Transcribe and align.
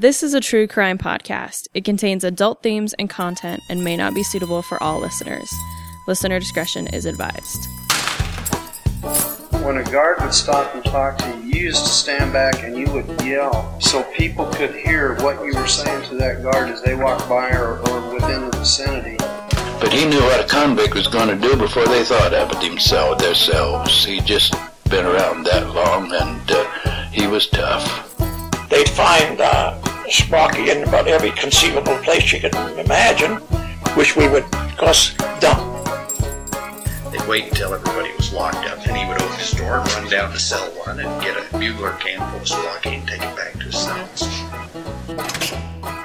This 0.00 0.22
is 0.22 0.32
a 0.32 0.40
true 0.40 0.68
crime 0.68 0.96
podcast. 0.96 1.66
It 1.74 1.84
contains 1.84 2.22
adult 2.22 2.62
themes 2.62 2.94
and 3.00 3.10
content 3.10 3.60
and 3.68 3.82
may 3.82 3.96
not 3.96 4.14
be 4.14 4.22
suitable 4.22 4.62
for 4.62 4.80
all 4.80 5.00
listeners. 5.00 5.52
Listener 6.06 6.38
discretion 6.38 6.86
is 6.86 7.04
advised. 7.04 7.66
When 9.64 9.78
a 9.78 9.82
guard 9.90 10.20
would 10.20 10.32
stop 10.32 10.72
and 10.76 10.84
talk 10.84 11.18
to 11.18 11.28
you, 11.28 11.52
you 11.52 11.64
used 11.64 11.82
to 11.84 11.90
stand 11.90 12.32
back 12.32 12.62
and 12.62 12.76
you 12.76 12.88
would 12.92 13.08
yell 13.22 13.76
so 13.80 14.04
people 14.12 14.46
could 14.46 14.72
hear 14.72 15.16
what 15.16 15.44
you 15.44 15.52
were 15.52 15.66
saying 15.66 16.08
to 16.10 16.14
that 16.14 16.44
guard 16.44 16.68
as 16.68 16.80
they 16.82 16.94
walked 16.94 17.28
by 17.28 17.50
or, 17.50 17.80
or 17.88 18.14
within 18.14 18.48
the 18.48 18.56
vicinity. 18.56 19.16
But 19.80 19.92
he 19.92 20.04
knew 20.04 20.20
what 20.20 20.44
a 20.44 20.46
convict 20.46 20.94
was 20.94 21.08
going 21.08 21.26
to 21.28 21.48
do 21.48 21.56
before 21.56 21.88
they 21.88 22.04
thought 22.04 22.32
of 22.32 22.52
it 22.52 22.62
himself, 22.62 23.18
themselves. 23.18 24.04
He'd 24.04 24.26
just 24.26 24.54
been 24.90 25.04
around 25.06 25.42
that 25.46 25.68
long, 25.74 26.12
and 26.14 26.50
uh, 26.52 27.08
he 27.10 27.26
was 27.26 27.48
tough. 27.48 28.14
They'd 28.68 28.88
find 28.90 29.40
uh, 29.40 29.87
Sprocky 30.10 30.68
in 30.68 30.88
about 30.88 31.06
every 31.06 31.30
conceivable 31.32 31.96
place 31.98 32.32
you 32.32 32.40
could 32.40 32.54
imagine, 32.78 33.36
which 33.94 34.16
we 34.16 34.26
would, 34.28 34.44
of 34.54 34.76
course, 34.76 35.14
dump. 35.38 35.84
They'd 37.12 37.26
wait 37.26 37.48
until 37.48 37.74
everybody 37.74 38.10
was 38.16 38.32
locked 38.32 38.66
up, 38.66 38.86
and 38.86 38.96
he 38.96 39.06
would 39.06 39.20
open 39.20 39.36
his 39.38 39.50
door 39.52 39.78
and 39.78 39.92
run 39.92 40.08
down 40.08 40.32
to 40.32 40.38
cell 40.38 40.66
one 40.86 41.00
and 41.00 41.22
get 41.22 41.36
a 41.36 41.58
bugler 41.58 41.92
can 42.00 42.18
full 42.30 42.40
of 42.40 42.46
Sprocky 42.46 42.98
and 42.98 43.08
take 43.08 43.22
it 43.22 43.36
back 43.36 43.52
to 43.52 43.64
his 43.64 43.76
cells. 43.76 44.22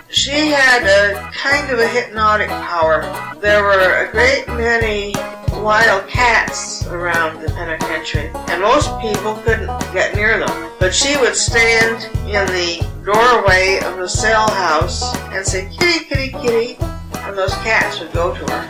She 0.09 0.52
had 0.52 0.83
a 0.83 1.31
kind 1.31 1.72
of 1.72 1.80
a 1.80 1.88
hypnotic 1.88 2.49
power. 2.49 3.02
There 3.39 3.63
were 3.63 4.05
a 4.05 4.11
great 4.11 4.47
many 4.47 5.13
wild 5.61 6.08
cats 6.09 6.85
around 6.88 7.41
the 7.41 7.49
penitentiary, 7.53 8.31
and 8.47 8.61
most 8.61 8.89
people 8.99 9.35
couldn't 9.44 9.67
get 9.94 10.13
near 10.16 10.39
them. 10.39 10.72
But 10.80 10.94
she 10.94 11.17
would 11.17 11.35
stand 11.35 12.03
in 12.27 12.45
the 12.47 12.92
doorway 13.03 13.80
of 13.84 13.98
the 13.98 14.07
cell 14.07 14.49
house 14.49 15.17
and 15.34 15.45
say, 15.45 15.70
kitty, 15.77 16.05
kitty, 16.05 16.31
kitty, 16.31 16.77
and 16.80 17.38
those 17.38 17.53
cats 17.55 18.00
would 18.00 18.11
go 18.14 18.33
to 18.33 18.52
her. 18.52 18.69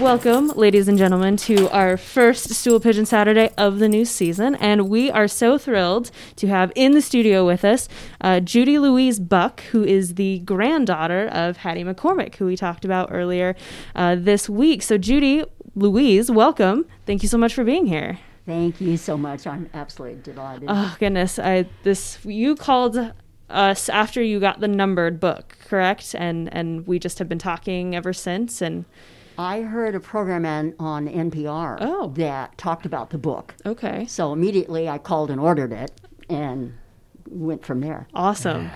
Welcome, 0.00 0.48
ladies 0.48 0.86
and 0.86 0.96
gentlemen, 0.96 1.36
to 1.38 1.68
our 1.70 1.96
first 1.96 2.50
Stool 2.50 2.78
Pigeon 2.78 3.04
Saturday 3.04 3.50
of 3.58 3.80
the 3.80 3.88
new 3.88 4.04
season. 4.04 4.54
And 4.56 4.88
we 4.88 5.10
are 5.10 5.26
so 5.26 5.58
thrilled 5.58 6.12
to 6.36 6.46
have 6.46 6.70
in 6.76 6.92
the 6.92 7.02
studio 7.02 7.44
with 7.44 7.64
us 7.64 7.88
uh, 8.20 8.38
Judy 8.38 8.78
Louise 8.78 9.18
Buck, 9.18 9.62
who 9.72 9.82
is 9.82 10.14
the 10.14 10.40
granddaughter 10.40 11.26
of 11.28 11.56
Hattie 11.56 11.82
McCormick, 11.82 12.36
who 12.36 12.46
we 12.46 12.56
talked 12.56 12.84
about 12.84 13.08
earlier 13.10 13.56
uh, 13.96 14.14
this 14.14 14.48
week. 14.48 14.82
So, 14.82 14.98
Judy 14.98 15.44
Louise, 15.74 16.30
welcome. 16.30 16.84
Thank 17.06 17.24
you 17.24 17.28
so 17.28 17.38
much 17.38 17.54
for 17.54 17.64
being 17.64 17.86
here. 17.86 18.18
Thank 18.46 18.80
you 18.80 18.96
so 18.96 19.16
much. 19.18 19.46
I'm 19.46 19.68
absolutely 19.74 20.22
delighted. 20.22 20.68
Oh 20.70 20.96
goodness, 21.00 21.38
I 21.38 21.66
this 21.82 22.18
you 22.24 22.54
called 22.56 23.12
us 23.50 23.88
after 23.88 24.22
you 24.22 24.38
got 24.40 24.60
the 24.60 24.68
numbered 24.68 25.18
book, 25.20 25.56
correct? 25.68 26.14
And 26.16 26.52
and 26.54 26.86
we 26.86 26.98
just 26.98 27.18
have 27.18 27.28
been 27.28 27.38
talking 27.40 27.94
ever 27.96 28.12
since. 28.12 28.62
And 28.62 28.84
I 29.38 29.60
heard 29.62 29.94
a 29.94 30.00
program 30.00 30.46
on, 30.46 30.74
on 30.78 31.06
NPR 31.08 31.76
Oh. 31.80 32.08
that 32.16 32.56
talked 32.56 32.86
about 32.86 33.10
the 33.10 33.18
book. 33.18 33.54
okay, 33.66 34.06
So 34.06 34.32
immediately 34.32 34.88
I 34.88 34.96
called 34.98 35.30
and 35.30 35.38
ordered 35.38 35.72
it 35.72 35.90
and 36.30 36.72
went 37.28 37.62
from 37.64 37.80
there. 37.80 38.08
awesome. 38.14 38.70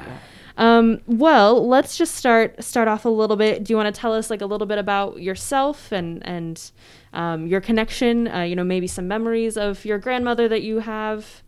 Um, 0.61 1.01
well, 1.07 1.67
let's 1.67 1.97
just 1.97 2.15
start 2.15 2.63
start 2.63 2.87
off 2.87 3.07
a 3.07 3.09
little 3.09 3.37
bit. 3.37 3.65
Do 3.65 3.73
you 3.73 3.79
want 3.79 3.93
to 3.93 3.99
tell 3.99 4.13
us 4.13 4.29
like 4.29 4.43
a 4.43 4.47
little 4.47 4.67
bit 4.67 4.77
about 4.77 5.21
yourself 5.21 5.91
and 5.91 6.25
and 6.27 6.71
um, 7.15 7.47
your 7.47 7.63
connection? 7.63 8.29
Uh, 8.29 8.43
you 8.43 8.55
know, 8.55 8.63
maybe 8.63 8.87
some 8.87 9.09
memories 9.09 9.57
of 9.57 9.87
your 9.87 9.99
grandmother 9.99 10.49
that 10.49 10.63
you 10.63 10.81
have. 10.81 11.43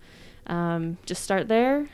Um, 0.46 0.96
just 1.04 1.22
start 1.22 1.48
there. 1.48 1.90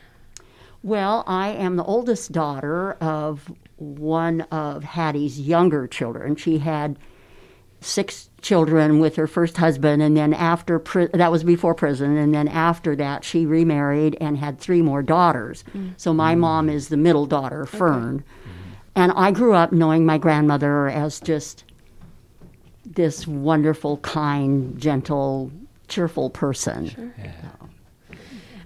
Well, 0.85 1.25
I 1.27 1.49
am 1.49 1.75
the 1.75 1.83
oldest 1.83 2.31
daughter 2.31 2.93
of 2.93 3.51
one 3.79 4.43
of 4.43 4.85
Hattie's 4.85 5.41
younger 5.41 5.89
children. 5.89 6.37
She 6.37 6.59
had 6.59 7.01
six 7.81 8.29
children 8.41 9.01
with 9.01 9.17
her 9.17 9.27
first 9.27 9.57
husband, 9.57 10.03
and 10.03 10.17
then 10.17 10.33
after 10.33 10.79
pri- 10.79 11.09
that 11.13 11.31
was 11.31 11.45
before 11.45 11.75
prison, 11.75 12.17
and 12.17 12.35
then 12.35 12.49
after 12.49 12.95
that 12.97 13.25
she 13.25 13.47
remarried 13.47 14.17
and 14.21 14.39
had 14.39 14.59
three 14.59 14.83
more 14.83 15.03
daughters. 15.03 15.65
Mm. 15.75 15.95
So 15.97 16.15
my 16.15 16.35
mm. 16.35 16.39
mom 16.39 16.69
is 16.69 16.89
the 16.89 16.97
middle 16.97 17.27
daughter, 17.27 17.67
Fern, 17.67 18.19
mm-hmm. 18.19 18.73
and 18.95 19.13
I 19.13 19.31
grew 19.33 19.55
up 19.55 19.73
knowing 19.73 20.07
my 20.07 20.19
grandmother 20.19 20.89
as 20.89 21.21
just 21.21 21.65
this 22.85 23.27
wonderful, 23.27 23.99
kind, 23.99 24.79
gentle, 24.81 25.51
cheerful 25.89 26.31
person. 26.31 27.13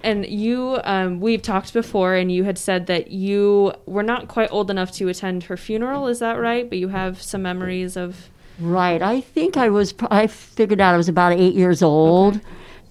And 0.04 0.26
you, 0.26 0.80
um, 0.82 1.20
we've 1.20 1.42
talked 1.42 1.72
before, 1.72 2.14
and 2.14 2.30
you 2.30 2.44
had 2.44 2.58
said 2.58 2.86
that 2.86 3.12
you 3.12 3.72
were 3.86 4.02
not 4.02 4.26
quite 4.26 4.50
old 4.50 4.68
enough 4.70 4.90
to 4.92 5.08
attend 5.08 5.44
her 5.44 5.56
funeral. 5.56 6.08
Is 6.08 6.18
that 6.18 6.40
right? 6.40 6.68
But 6.68 6.78
you 6.78 6.88
have 6.88 7.22
some 7.22 7.42
memories 7.42 7.96
of. 7.96 8.28
Right. 8.60 9.02
I 9.02 9.20
think 9.20 9.56
I 9.56 9.68
was, 9.68 9.94
I 10.10 10.26
figured 10.26 10.80
out 10.80 10.94
I 10.94 10.96
was 10.96 11.08
about 11.08 11.32
eight 11.32 11.54
years 11.54 11.82
old. 11.82 12.40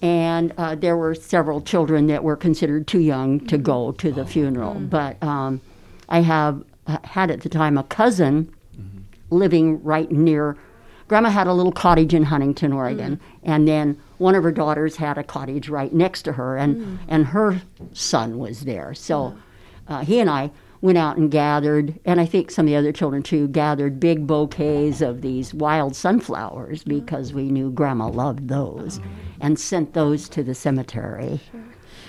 And 0.00 0.52
uh, 0.58 0.74
there 0.74 0.96
were 0.96 1.14
several 1.14 1.60
children 1.60 2.08
that 2.08 2.24
were 2.24 2.36
considered 2.36 2.88
too 2.88 2.98
young 2.98 3.46
to 3.46 3.56
go 3.56 3.92
to 3.92 4.10
the 4.10 4.26
funeral. 4.26 4.74
But 4.74 5.22
um, 5.22 5.60
I 6.08 6.22
have 6.22 6.64
uh, 6.88 6.98
had 7.04 7.30
at 7.30 7.42
the 7.42 7.48
time 7.48 7.78
a 7.78 7.84
cousin 7.84 8.52
living 9.32 9.82
right 9.82 10.10
near. 10.10 10.56
Grandma 11.08 11.30
had 11.30 11.46
a 11.46 11.52
little 11.52 11.72
cottage 11.72 12.14
in 12.14 12.24
Huntington, 12.24 12.72
Oregon, 12.72 13.20
and 13.42 13.66
then 13.66 14.00
one 14.18 14.34
of 14.34 14.42
her 14.44 14.52
daughters 14.52 14.96
had 14.96 15.18
a 15.18 15.24
cottage 15.24 15.68
right 15.68 15.92
next 15.92 16.22
to 16.22 16.32
her, 16.32 16.56
and 16.56 16.98
and 17.08 17.26
her 17.26 17.60
son 17.92 18.38
was 18.38 18.60
there. 18.60 18.94
So 18.94 19.36
uh, 19.88 20.04
he 20.04 20.20
and 20.20 20.30
I 20.30 20.50
went 20.82 20.98
out 20.98 21.16
and 21.16 21.30
gathered, 21.30 21.98
and 22.04 22.20
I 22.20 22.26
think 22.26 22.50
some 22.50 22.66
of 22.66 22.70
the 22.70 22.76
other 22.76 22.92
children 22.92 23.22
too 23.22 23.48
gathered 23.48 23.98
big 23.98 24.26
bouquets 24.26 25.00
of 25.00 25.22
these 25.22 25.54
wild 25.54 25.96
sunflowers 25.96 26.80
mm-hmm. 26.80 26.98
because 26.98 27.32
we 27.32 27.44
knew 27.44 27.70
Grandma 27.70 28.08
loved 28.08 28.48
those, 28.48 29.00
and 29.40 29.58
sent 29.58 29.94
those 29.94 30.28
to 30.30 30.42
the 30.42 30.54
cemetery. 30.54 31.40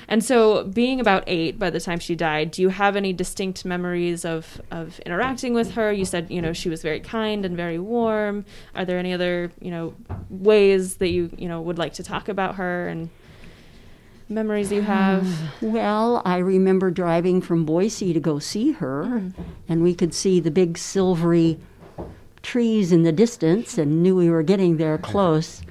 And 0.07 0.23
so, 0.23 0.65
being 0.65 0.99
about 0.99 1.23
eight 1.27 1.57
by 1.57 1.69
the 1.69 1.79
time 1.79 1.99
she 1.99 2.15
died, 2.15 2.51
do 2.51 2.61
you 2.61 2.69
have 2.69 2.95
any 2.95 3.13
distinct 3.13 3.63
memories 3.63 4.25
of, 4.25 4.61
of 4.69 4.99
interacting 5.01 5.53
with 5.53 5.71
her? 5.71 5.93
You 5.93 6.03
said, 6.03 6.29
you 6.29 6.41
know, 6.41 6.51
she 6.51 6.67
was 6.67 6.81
very 6.81 6.99
kind 6.99 7.45
and 7.45 7.55
very 7.55 7.79
warm. 7.79 8.43
Are 8.75 8.83
there 8.83 8.99
any 8.99 9.13
other, 9.13 9.51
you 9.61 9.71
know, 9.71 9.95
ways 10.29 10.97
that 10.97 11.09
you, 11.09 11.29
you 11.37 11.47
know, 11.47 11.61
would 11.61 11.77
like 11.77 11.93
to 11.93 12.03
talk 12.03 12.27
about 12.27 12.55
her 12.55 12.87
and 12.87 13.09
memories 14.33 14.71
you 14.71 14.81
have? 14.81 15.27
Well, 15.61 16.21
I 16.25 16.37
remember 16.37 16.91
driving 16.91 17.41
from 17.41 17.65
Boise 17.65 18.13
to 18.13 18.19
go 18.19 18.39
see 18.39 18.73
her, 18.73 19.31
and 19.69 19.81
we 19.81 19.95
could 19.95 20.13
see 20.13 20.39
the 20.39 20.51
big 20.51 20.77
silvery 20.77 21.57
trees 22.41 22.91
in 22.91 23.03
the 23.03 23.11
distance 23.11 23.77
and 23.77 24.03
knew 24.03 24.15
we 24.15 24.29
were 24.29 24.43
getting 24.43 24.77
there 24.77 24.97
close. 24.97 25.61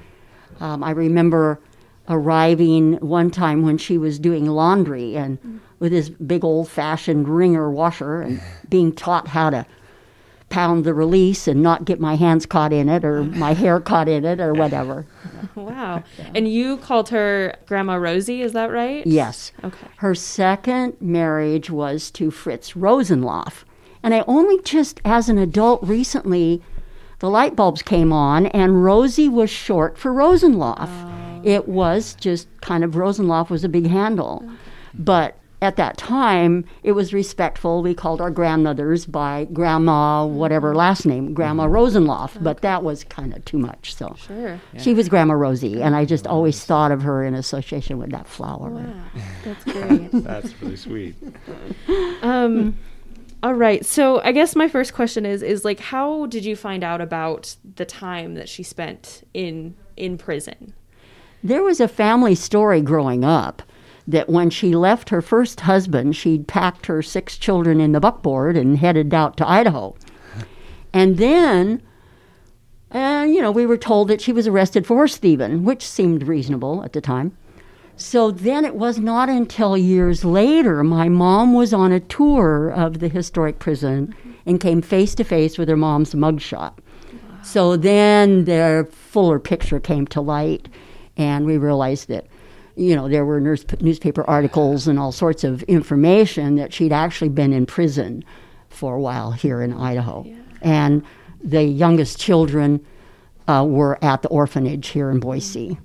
Um, 0.60 0.82
I 0.82 0.90
remember 0.90 1.60
arriving 2.08 2.94
one 2.94 3.30
time 3.30 3.62
when 3.62 3.78
she 3.78 3.98
was 3.98 4.18
doing 4.18 4.46
laundry 4.46 5.16
and 5.16 5.60
with 5.78 5.92
this 5.92 6.08
big 6.08 6.44
old 6.44 6.68
fashioned 6.68 7.28
wringer 7.28 7.70
washer 7.70 8.22
and 8.22 8.40
being 8.68 8.92
taught 8.92 9.28
how 9.28 9.50
to 9.50 9.66
pound 10.52 10.84
the 10.84 10.94
release 10.94 11.48
and 11.48 11.62
not 11.62 11.84
get 11.84 11.98
my 11.98 12.14
hands 12.14 12.46
caught 12.46 12.72
in 12.72 12.88
it 12.88 13.04
or 13.04 13.24
my 13.44 13.54
hair 13.54 13.80
caught 13.80 14.08
in 14.08 14.24
it 14.24 14.40
or 14.40 14.52
whatever. 14.54 15.06
Wow. 15.54 16.02
And 16.34 16.48
you 16.48 16.78
called 16.78 17.10
her 17.10 17.54
Grandma 17.66 17.96
Rosie, 17.96 18.40
is 18.40 18.52
that 18.52 18.70
right? 18.70 19.06
Yes. 19.06 19.52
Okay. 19.62 19.86
Her 19.96 20.14
second 20.14 20.96
marriage 20.98 21.68
was 21.68 22.10
to 22.12 22.30
Fritz 22.30 22.72
Rosenlauf. 22.72 23.64
And 24.02 24.14
I 24.14 24.24
only 24.26 24.62
just, 24.62 25.00
as 25.04 25.28
an 25.28 25.36
adult 25.36 25.82
recently, 25.82 26.62
the 27.18 27.28
light 27.28 27.54
bulbs 27.54 27.82
came 27.82 28.12
on, 28.12 28.46
and 28.46 28.82
Rosie 28.82 29.28
was 29.28 29.50
short 29.50 29.98
for 29.98 30.12
Rosenlauf. 30.12 30.88
Oh. 30.88 31.40
It 31.44 31.68
was 31.68 32.14
just 32.14 32.48
kind 32.62 32.82
of 32.82 32.92
Rosenlauf 32.92 33.50
was 33.50 33.64
a 33.64 33.68
big 33.68 33.88
handle. 33.88 34.48
But 34.94 35.36
at 35.62 35.76
that 35.76 35.96
time, 35.96 36.64
it 36.82 36.92
was 36.92 37.14
respectful. 37.14 37.82
We 37.82 37.94
called 37.94 38.20
our 38.20 38.32
grandmothers 38.32 39.06
by 39.06 39.46
Grandma, 39.52 40.26
whatever 40.26 40.74
last 40.74 41.06
name, 41.06 41.32
Grandma 41.34 41.66
Rosenlauf. 41.68 42.42
But 42.42 42.62
that 42.62 42.82
was 42.82 43.04
kind 43.04 43.32
of 43.32 43.44
too 43.44 43.58
much. 43.58 43.94
So 43.94 44.16
Sure. 44.18 44.60
she 44.76 44.92
was 44.92 45.08
Grandma 45.08 45.34
Rosie, 45.34 45.80
and 45.80 45.94
I 45.94 46.04
just 46.04 46.26
always 46.26 46.64
thought 46.64 46.90
of 46.90 47.02
her 47.02 47.24
in 47.24 47.34
association 47.34 47.98
with 47.98 48.10
that 48.10 48.26
flower. 48.26 48.70
Wow. 48.70 49.04
That's 49.44 49.64
great. 49.64 50.10
That's 50.12 50.60
really 50.60 50.76
sweet. 50.76 51.14
Um, 52.22 52.78
all 53.42 53.54
right. 53.54 53.84
So 53.84 54.20
I 54.22 54.30
guess 54.32 54.54
my 54.54 54.68
first 54.68 54.94
question 54.94 55.26
is 55.26 55.42
is 55.42 55.64
like 55.64 55.80
how 55.80 56.26
did 56.26 56.44
you 56.44 56.54
find 56.54 56.84
out 56.84 57.00
about 57.00 57.56
the 57.76 57.84
time 57.84 58.34
that 58.34 58.48
she 58.48 58.62
spent 58.62 59.26
in 59.34 59.74
in 59.96 60.16
prison? 60.18 60.72
There 61.42 61.62
was 61.62 61.80
a 61.80 61.88
family 61.88 62.36
story 62.36 62.80
growing 62.80 63.24
up 63.24 63.62
that 64.06 64.28
when 64.28 64.50
she 64.50 64.74
left 64.74 65.10
her 65.10 65.22
first 65.22 65.60
husband, 65.60 66.16
she'd 66.16 66.48
packed 66.48 66.86
her 66.86 67.02
six 67.02 67.38
children 67.38 67.80
in 67.80 67.92
the 67.92 68.00
buckboard 68.00 68.56
and 68.56 68.78
headed 68.78 69.14
out 69.14 69.36
to 69.36 69.48
Idaho. 69.48 69.94
And 70.92 71.18
then, 71.18 71.82
and 72.90 73.34
you 73.34 73.40
know, 73.40 73.52
we 73.52 73.66
were 73.66 73.78
told 73.78 74.08
that 74.08 74.20
she 74.20 74.32
was 74.32 74.46
arrested 74.46 74.86
for 74.86 74.96
horse 74.96 75.18
which 75.18 75.86
seemed 75.86 76.26
reasonable 76.26 76.82
at 76.84 76.92
the 76.92 77.00
time. 77.00 77.36
So 77.96 78.30
then 78.30 78.64
it 78.64 78.74
was 78.74 78.98
not 78.98 79.28
until 79.28 79.76
years 79.76 80.24
later 80.24 80.82
my 80.82 81.08
mom 81.08 81.52
was 81.52 81.72
on 81.72 81.92
a 81.92 82.00
tour 82.00 82.70
of 82.70 82.98
the 82.98 83.08
historic 83.08 83.58
prison 83.58 84.14
and 84.44 84.60
came 84.60 84.82
face 84.82 85.14
to 85.14 85.24
face 85.24 85.56
with 85.58 85.68
her 85.68 85.76
mom's 85.76 86.14
mugshot. 86.14 86.72
So 87.44 87.76
then 87.76 88.44
their 88.44 88.84
fuller 88.86 89.38
picture 89.38 89.80
came 89.80 90.06
to 90.08 90.20
light, 90.20 90.68
and 91.16 91.44
we 91.44 91.58
realized 91.58 92.08
that, 92.08 92.26
you 92.76 92.96
know, 92.96 93.08
there 93.08 93.24
were 93.24 93.40
nurse, 93.40 93.64
newspaper 93.80 94.24
articles 94.24 94.88
and 94.88 94.98
all 94.98 95.12
sorts 95.12 95.44
of 95.44 95.62
information 95.64 96.56
that 96.56 96.72
she'd 96.72 96.92
actually 96.92 97.28
been 97.28 97.52
in 97.52 97.66
prison 97.66 98.24
for 98.68 98.94
a 98.96 99.00
while 99.00 99.32
here 99.32 99.60
in 99.60 99.72
Idaho. 99.72 100.26
And 100.62 101.04
the 101.42 101.62
youngest 101.62 102.18
children 102.18 102.84
uh, 103.48 103.66
were 103.68 104.02
at 104.02 104.22
the 104.22 104.28
orphanage 104.28 104.88
here 104.88 105.10
in 105.10 105.20
Boise. 105.20 105.78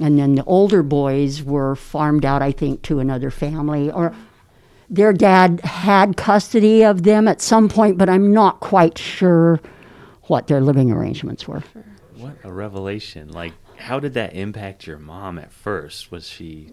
And 0.00 0.18
then 0.18 0.34
the 0.34 0.44
older 0.44 0.82
boys 0.82 1.42
were 1.42 1.76
farmed 1.76 2.24
out, 2.24 2.42
I 2.42 2.50
think, 2.50 2.82
to 2.82 2.98
another 2.98 3.30
family, 3.30 3.90
or 3.92 4.14
their 4.90 5.12
dad 5.12 5.60
had 5.60 6.16
custody 6.16 6.82
of 6.82 7.04
them 7.04 7.28
at 7.28 7.40
some 7.40 7.68
point, 7.68 7.96
but 7.96 8.08
I'm 8.08 8.32
not 8.32 8.60
quite 8.60 8.98
sure 8.98 9.60
what 10.24 10.48
their 10.48 10.60
living 10.60 10.90
arrangements 10.90 11.46
were. 11.46 11.62
What 12.16 12.36
a 12.42 12.52
revelation! 12.52 13.30
Like, 13.30 13.52
how 13.76 14.00
did 14.00 14.14
that 14.14 14.34
impact 14.34 14.86
your 14.86 14.98
mom 14.98 15.38
at 15.38 15.52
first? 15.52 16.10
Was 16.10 16.28
she? 16.28 16.72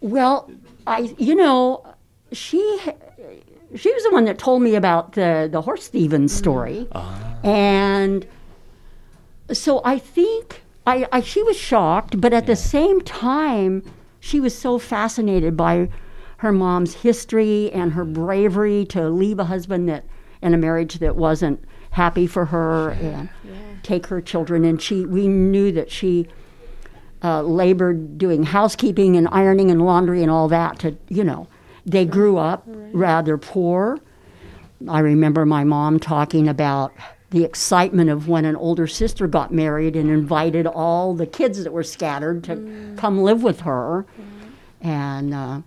Well, 0.00 0.50
I, 0.86 1.14
you 1.18 1.34
know, 1.34 1.94
she 2.32 2.80
she 3.74 3.92
was 3.92 4.02
the 4.04 4.10
one 4.10 4.24
that 4.24 4.38
told 4.38 4.62
me 4.62 4.74
about 4.74 5.12
the 5.12 5.48
the 5.50 5.62
horse 5.62 5.88
thieving 5.88 6.28
story, 6.28 6.88
ah. 6.92 7.38
and 7.44 8.26
so 9.52 9.80
I 9.84 9.98
think 9.98 10.62
I, 10.86 11.06
I 11.12 11.20
she 11.20 11.42
was 11.42 11.56
shocked, 11.56 12.20
but 12.20 12.32
at 12.32 12.46
the 12.46 12.56
same 12.56 13.00
time, 13.00 13.82
she 14.18 14.40
was 14.40 14.56
so 14.56 14.78
fascinated 14.78 15.56
by 15.56 15.88
her 16.38 16.52
mom's 16.52 16.94
history 16.94 17.70
and 17.72 17.92
her 17.92 18.04
bravery 18.04 18.86
to 18.86 19.10
leave 19.10 19.38
a 19.38 19.44
husband 19.44 19.88
that 19.88 20.04
in 20.42 20.54
a 20.54 20.56
marriage 20.56 20.98
that 21.00 21.16
wasn't 21.16 21.62
happy 21.90 22.26
for 22.26 22.46
her 22.46 22.90
and 22.90 23.28
take 23.82 24.06
her 24.06 24.20
children. 24.20 24.64
And 24.64 24.80
she 24.80 25.04
we 25.04 25.28
knew 25.28 25.72
that 25.72 25.90
she 25.90 26.28
uh, 27.22 27.42
labored 27.42 28.18
doing 28.18 28.44
housekeeping 28.44 29.16
and 29.16 29.28
ironing 29.28 29.70
and 29.70 29.84
laundry 29.84 30.22
and 30.22 30.30
all 30.30 30.48
that 30.48 30.78
to 30.80 30.96
you 31.08 31.24
know 31.24 31.48
they 31.84 32.04
grew 32.04 32.38
up 32.38 32.64
rather 32.66 33.36
poor. 33.38 34.00
I 34.88 35.00
remember 35.00 35.44
my 35.44 35.64
mom 35.64 35.98
talking 35.98 36.48
about 36.48 36.92
the 37.30 37.44
excitement 37.44 38.10
of 38.10 38.28
when 38.28 38.44
an 38.44 38.56
older 38.56 38.86
sister 38.86 39.26
got 39.26 39.52
married 39.52 39.94
and 39.94 40.10
invited 40.10 40.66
all 40.66 41.14
the 41.14 41.26
kids 41.26 41.62
that 41.62 41.72
were 41.72 41.84
scattered 41.84 42.42
to 42.44 42.94
come 42.96 43.22
live 43.22 43.42
with 43.42 43.60
her. 43.60 44.04
And 44.80 45.32
uh, 45.32 45.60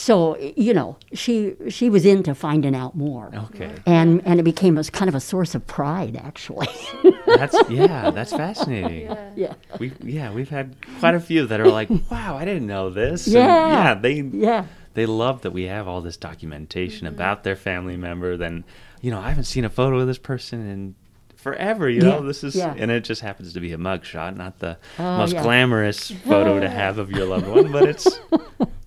so 0.00 0.38
you 0.56 0.72
know 0.72 0.96
she 1.12 1.54
she 1.68 1.90
was 1.90 2.06
into 2.06 2.32
finding 2.34 2.74
out 2.76 2.94
more 2.96 3.30
Okay, 3.34 3.72
and 3.84 4.22
and 4.24 4.38
it 4.38 4.44
became 4.44 4.76
a 4.76 4.80
s- 4.80 4.90
kind 4.90 5.08
of 5.08 5.14
a 5.16 5.20
source 5.20 5.54
of 5.56 5.66
pride 5.66 6.14
actually 6.16 6.68
that's 7.26 7.56
yeah, 7.68 8.10
that's 8.10 8.30
fascinating. 8.32 9.06
yeah 9.06 9.30
yeah. 9.34 9.54
We 9.80 9.92
yeah, 10.02 10.32
we've 10.32 10.48
had 10.50 10.76
quite 11.00 11.14
a 11.16 11.20
few 11.20 11.46
that 11.48 11.60
are 11.60 11.68
like, 11.68 11.88
wow, 12.10 12.36
I 12.36 12.44
didn't 12.44 12.66
know 12.68 12.90
this. 12.90 13.26
And, 13.26 13.34
Yeah. 13.34 13.72
yeah, 13.72 13.94
they 13.94 14.20
yeah 14.20 14.64
they 14.94 15.04
love 15.06 15.42
that 15.42 15.52
we 15.52 15.64
have 15.64 15.88
all 15.88 16.00
this 16.00 16.16
documentation 16.16 17.06
mm-hmm. 17.06 17.14
about 17.16 17.42
their 17.44 17.56
family 17.56 17.96
member. 17.96 18.36
Then, 18.36 18.64
you 19.00 19.10
know, 19.10 19.18
I 19.20 19.28
haven't 19.30 19.44
seen 19.44 19.64
a 19.64 19.70
photo 19.70 19.98
of 20.00 20.06
this 20.06 20.18
person 20.18 20.68
in 20.68 20.94
forever. 21.36 21.88
You 21.88 22.00
know, 22.02 22.20
Yeah, 22.20 22.26
this 22.26 22.42
is 22.44 22.54
yeah. 22.56 22.74
and 22.76 22.90
it 22.90 23.04
just 23.04 23.20
happens 23.22 23.52
to 23.52 23.60
be 23.60 23.72
a 23.72 23.76
mugshot, 23.78 24.36
not 24.36 24.58
the 24.60 24.76
Oh, 24.98 25.18
most 25.18 25.34
yeah. 25.34 25.42
glamorous 25.42 26.10
photo 26.10 26.60
to 26.60 26.68
have 26.82 26.98
of 26.98 27.10
your 27.10 27.26
loved 27.26 27.46
one, 27.48 27.70
but 27.72 27.84
it's 27.88 28.08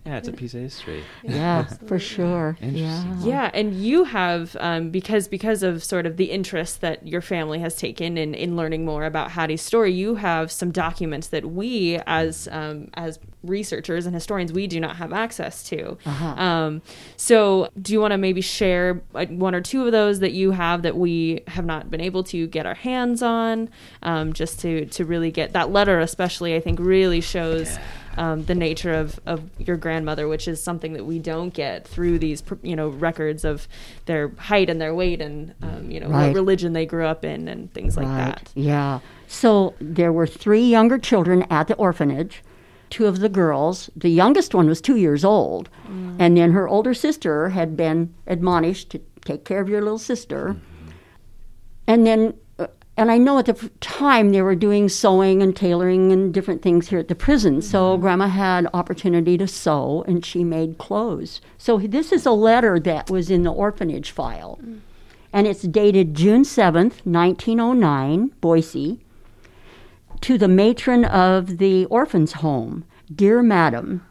yeah, 0.06 0.18
it's 0.18 0.28
a 0.28 0.34
piece 0.34 0.54
of 0.56 0.62
history. 0.62 1.04
yeah 1.24 1.64
for 1.64 2.00
sure. 2.00 2.58
Interesting. 2.60 3.20
yeah. 3.20 3.42
Yeah, 3.44 3.52
and 3.54 3.76
you 3.76 4.04
have 4.06 4.58
um, 4.60 4.90
because 4.90 5.28
because 5.28 5.62
of 5.62 5.84
sort 5.84 6.06
of 6.06 6.18
the 6.18 6.32
interest 6.32 6.82
that 6.82 7.08
your 7.08 7.22
family 7.22 7.60
has 7.60 7.76
taken 7.76 8.18
in, 8.18 8.34
in 8.34 8.56
learning 8.56 8.84
more 8.84 9.06
about 9.06 9.32
Hattie's 9.32 9.62
story, 9.62 9.94
you 9.94 10.16
have 10.16 10.52
some 10.52 10.72
documents 10.72 11.28
that 11.28 11.46
we 11.46 12.00
as 12.08 12.48
um, 12.52 12.90
as 12.96 13.20
researchers 13.44 14.06
and 14.06 14.14
historians 14.14 14.54
we 14.54 14.68
do 14.68 14.80
not 14.80 14.96
have 14.98 15.14
access 15.14 15.64
to. 15.70 15.98
Um, 16.06 16.82
so, 17.18 17.70
do 17.82 17.94
you 17.94 18.00
want 18.00 18.12
to 18.12 18.18
maybe 18.18 18.42
share 18.42 19.02
uh, 19.16 19.26
one 19.26 19.54
or 19.56 19.62
two 19.62 19.86
of 19.86 19.92
those 19.92 20.20
that 20.20 20.32
you 20.32 20.52
have 20.52 20.82
that 20.82 20.96
we 20.96 21.42
have 21.48 21.66
not 21.66 21.92
been 21.92 22.02
able 22.02 22.24
to 22.26 22.48
get 22.48 22.66
our 22.66 22.76
hands 22.76 23.22
on, 23.22 23.70
um, 24.02 24.34
just 24.34 24.60
to 24.62 24.86
to 24.88 25.06
really 25.06 25.32
get 25.32 25.54
that 25.54 25.72
letter, 25.72 26.00
especially 26.00 26.56
I 26.56 26.60
think 26.60 26.80
really 26.80 27.22
shows 27.22 27.78
um, 28.18 28.46
the 28.46 28.56
nature 28.56 28.94
of, 28.94 29.20
of 29.26 29.50
your 29.60 29.78
grandmother, 29.78 30.28
which 30.28 30.48
is 30.48 30.62
something 30.62 30.94
that 30.94 31.06
we 31.06 31.20
don't 31.20 31.54
get 31.54 31.88
through 31.88 32.20
these, 32.20 32.44
you 32.62 32.76
know, 32.76 32.90
records 32.90 33.46
of 33.46 33.68
their 34.06 34.30
height 34.38 34.70
and 34.70 34.82
their 34.82 34.94
weight 34.94 35.22
and, 35.22 35.54
um, 35.62 35.90
you 35.90 36.00
know, 36.00 36.08
Right. 36.10 36.28
what 36.28 36.36
religion 36.36 36.74
they 36.74 36.86
grew 36.86 37.06
up 37.06 37.24
in 37.24 37.48
and 37.48 37.74
things 37.74 37.96
like 37.98 38.08
right. 38.08 38.36
that. 38.36 38.52
Yeah. 38.56 39.00
So 39.28 39.74
there 39.80 40.12
were 40.12 40.28
three 40.28 40.64
younger 40.64 40.98
children 40.98 41.44
at 41.50 41.68
the 41.68 41.76
orphanage. 41.76 42.44
Two 42.90 43.08
of 43.08 43.22
the 43.22 43.30
girls, 43.30 43.90
the 43.96 44.10
youngest 44.10 44.54
one 44.54 44.68
was 44.68 44.82
two 44.82 44.98
years 44.98 45.24
old, 45.24 45.70
and 46.20 46.36
then 46.36 46.52
her 46.52 46.68
older 46.68 46.94
sister 46.94 47.50
had 47.50 47.78
been 47.78 48.14
admonished 48.28 48.90
to 48.90 49.00
take 49.24 49.46
care 49.46 49.62
of 49.62 49.70
your 49.70 49.82
little 49.82 49.98
sister. 49.98 50.58
And 51.88 52.06
then, 52.06 52.34
and 52.98 53.10
I 53.10 53.18
know 53.18 53.40
at 53.40 53.46
the 53.46 53.72
time 53.80 54.30
they 54.30 54.42
were 54.42 54.56
doing 54.56 54.90
sewing 54.90 55.42
and 55.42 55.56
tailoring 55.56 56.12
and 56.12 56.34
different 56.34 56.62
things 56.62 56.90
here 56.90 57.00
at 57.00 57.08
the 57.08 57.16
prison. 57.16 57.62
So 57.62 57.94
mm-hmm. 57.94 58.02
Grandma 58.02 58.28
had 58.28 58.68
opportunity 58.74 59.38
to 59.38 59.48
sew, 59.48 60.04
and 60.08 60.26
she 60.26 60.44
made 60.44 60.78
clothes. 60.78 61.42
So 61.58 61.78
this 61.80 62.12
is 62.12 62.26
a 62.26 62.32
letter 62.32 62.80
that 62.82 63.10
was 63.10 63.32
in 63.32 63.44
the 63.44 63.52
orphanage 63.52 64.12
file, 64.12 64.60
mm. 64.62 64.80
and 65.32 65.48
it's 65.48 65.64
dated 65.64 66.16
June 66.16 66.44
seventh, 66.44 67.06
nineteen 67.06 67.60
oh 67.60 67.74
nine, 67.74 68.32
Boise, 68.42 69.00
to 70.20 70.38
the 70.38 70.48
matron 70.48 71.06
of 71.06 71.58
the 71.58 71.86
orphans' 71.86 72.34
home, 72.34 72.86
dear 73.14 73.42
madam. 73.42 74.06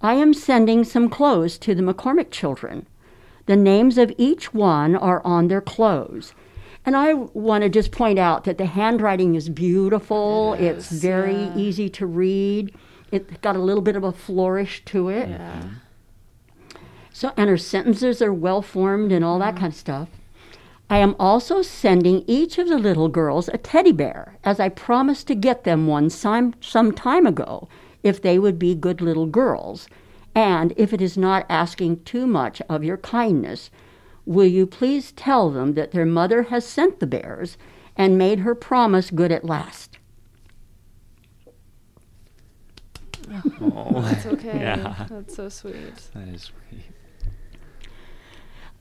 I 0.00 0.14
am 0.14 0.34
sending 0.34 0.84
some 0.84 1.08
clothes 1.08 1.58
to 1.58 1.74
the 1.74 1.82
McCormick 1.82 2.30
children. 2.30 2.86
The 3.46 3.56
names 3.56 3.98
of 3.98 4.12
each 4.16 4.54
one 4.54 4.94
are 4.96 5.20
on 5.24 5.48
their 5.48 5.60
clothes. 5.60 6.34
And 6.86 6.96
I 6.96 7.14
want 7.14 7.62
to 7.62 7.70
just 7.70 7.92
point 7.92 8.18
out 8.18 8.44
that 8.44 8.58
the 8.58 8.66
handwriting 8.66 9.34
is 9.34 9.48
beautiful. 9.48 10.54
it's 10.54 10.90
very 10.90 11.50
easy 11.56 11.88
to 11.90 12.06
read. 12.06 12.74
It's 13.10 13.38
got 13.38 13.56
a 13.56 13.60
little 13.60 13.82
bit 13.82 13.96
of 13.96 14.04
a 14.04 14.12
flourish 14.12 14.84
to 14.86 15.08
it. 15.08 15.28
Yeah. 15.28 15.62
So, 17.12 17.32
and 17.36 17.48
her 17.48 17.56
sentences 17.56 18.20
are 18.20 18.34
well 18.34 18.60
formed 18.60 19.12
and 19.12 19.24
all 19.24 19.38
that 19.38 19.54
mm-hmm. 19.54 19.60
kind 19.60 19.72
of 19.72 19.78
stuff. 19.78 20.08
I 20.90 20.98
am 20.98 21.16
also 21.18 21.62
sending 21.62 22.24
each 22.26 22.58
of 22.58 22.68
the 22.68 22.78
little 22.78 23.08
girls 23.08 23.48
a 23.48 23.56
teddy 23.56 23.92
bear, 23.92 24.36
as 24.44 24.60
I 24.60 24.68
promised 24.68 25.26
to 25.28 25.34
get 25.34 25.64
them 25.64 25.86
one 25.86 26.10
some, 26.10 26.54
some 26.60 26.92
time 26.92 27.26
ago 27.26 27.68
if 28.02 28.20
they 28.20 28.38
would 28.38 28.58
be 28.58 28.74
good 28.74 29.00
little 29.00 29.26
girls. 29.26 29.88
And 30.34 30.74
if 30.76 30.92
it 30.92 31.00
is 31.00 31.16
not 31.16 31.46
asking 31.48 32.02
too 32.02 32.26
much 32.26 32.60
of 32.68 32.84
your 32.84 32.98
kindness, 32.98 33.70
will 34.26 34.46
you 34.46 34.66
please 34.66 35.12
tell 35.12 35.50
them 35.50 35.74
that 35.74 35.92
their 35.92 36.06
mother 36.06 36.44
has 36.44 36.66
sent 36.66 37.00
the 37.00 37.06
bears 37.06 37.56
and 37.96 38.18
made 38.18 38.40
her 38.40 38.54
promise 38.54 39.10
good 39.10 39.30
at 39.32 39.44
last? 39.44 39.98
Oh, 43.60 44.00
That's 44.02 44.26
okay. 44.26 44.58
Yeah. 44.60 45.06
That's 45.08 45.34
so 45.34 45.48
sweet. 45.48 45.94
that 46.14 46.28
is 46.28 46.42
sweet. 46.42 46.82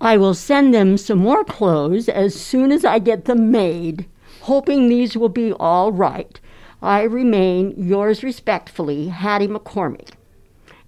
I 0.01 0.17
will 0.17 0.33
send 0.33 0.73
them 0.73 0.97
some 0.97 1.19
more 1.19 1.45
clothes 1.45 2.09
as 2.09 2.35
soon 2.39 2.71
as 2.71 2.83
I 2.83 2.99
get 2.99 3.25
them 3.25 3.51
made, 3.51 4.05
hoping 4.41 4.89
these 4.89 5.15
will 5.15 5.29
be 5.29 5.53
all 5.53 5.91
right. 5.93 6.39
I 6.81 7.03
remain 7.03 7.73
yours 7.77 8.21
respectfully, 8.23 9.07
Hattie 9.07 9.47
McCormick. 9.47 10.09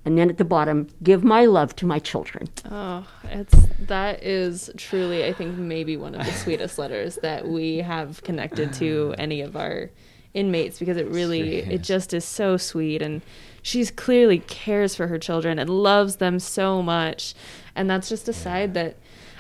And 0.06 0.18
then 0.20 0.30
at 0.30 0.38
the 0.38 0.46
bottom, 0.46 0.88
give 1.02 1.24
my 1.24 1.46
love 1.46 1.76
to 1.78 1.86
my 1.88 1.98
children. 1.98 2.48
Oh, 2.70 3.08
it's 3.24 3.56
that 3.88 4.24
is 4.24 4.70
truly, 4.78 5.26
I 5.26 5.34
think, 5.34 5.58
maybe 5.58 5.98
one 5.98 6.14
of 6.14 6.24
the 6.26 6.32
sweetest 6.44 6.78
letters 6.78 7.18
that 7.24 7.48
we 7.48 7.78
have 7.78 8.22
connected 8.24 8.72
to 8.74 9.10
mm. 9.10 9.16
any 9.18 9.42
of 9.42 9.56
our 9.56 9.90
inmates 10.36 10.78
because 10.78 10.98
it 10.98 11.08
really, 11.08 11.58
it 11.58 11.82
just 11.82 12.14
is 12.14 12.24
so 12.24 12.56
sweet, 12.56 13.02
and 13.02 13.24
she's 13.64 13.90
clearly 13.90 14.40
cares 14.40 14.94
for 14.94 15.08
her 15.08 15.18
children 15.18 15.58
and 15.58 15.70
loves 15.70 16.18
them 16.18 16.40
so 16.40 16.84
much, 16.84 17.34
and 17.76 17.90
that's 17.90 18.08
just 18.08 18.30
a 18.30 18.34
side 18.34 18.74
that. 18.76 18.98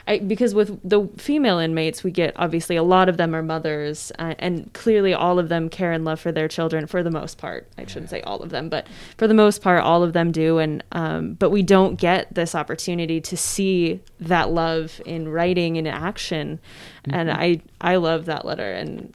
I, 0.07 0.19
because 0.19 0.53
with 0.53 0.79
the 0.87 1.07
female 1.17 1.57
inmates, 1.57 2.03
we 2.03 2.11
get 2.11 2.33
obviously 2.35 2.75
a 2.75 2.83
lot 2.83 3.09
of 3.09 3.17
them 3.17 3.33
are 3.35 3.41
mothers, 3.41 4.11
uh, 4.19 4.35
and 4.37 4.71
clearly 4.73 5.13
all 5.15 5.39
of 5.39 5.49
them 5.49 5.67
care 5.69 5.91
and 5.91 6.05
love 6.05 6.19
for 6.19 6.31
their 6.31 6.47
children 6.47 6.85
for 6.85 7.01
the 7.01 7.09
most 7.09 7.39
part. 7.39 7.67
I 7.77 7.85
shouldn't 7.87 8.11
say 8.11 8.21
all 8.21 8.43
of 8.43 8.49
them, 8.51 8.69
but 8.69 8.85
for 9.17 9.27
the 9.27 9.33
most 9.33 9.63
part, 9.63 9.81
all 9.83 10.03
of 10.03 10.13
them 10.13 10.31
do. 10.31 10.59
And 10.59 10.83
um, 10.91 11.33
but 11.33 11.49
we 11.49 11.63
don't 11.63 11.95
get 11.95 12.33
this 12.35 12.53
opportunity 12.53 13.19
to 13.21 13.35
see 13.35 13.99
that 14.19 14.51
love 14.51 15.01
in 15.05 15.27
writing 15.29 15.77
and 15.77 15.87
in 15.87 15.93
action, 15.93 16.59
and 17.05 17.31
I 17.31 17.61
I 17.81 17.95
love 17.95 18.25
that 18.25 18.45
letter, 18.45 18.71
and 18.71 19.11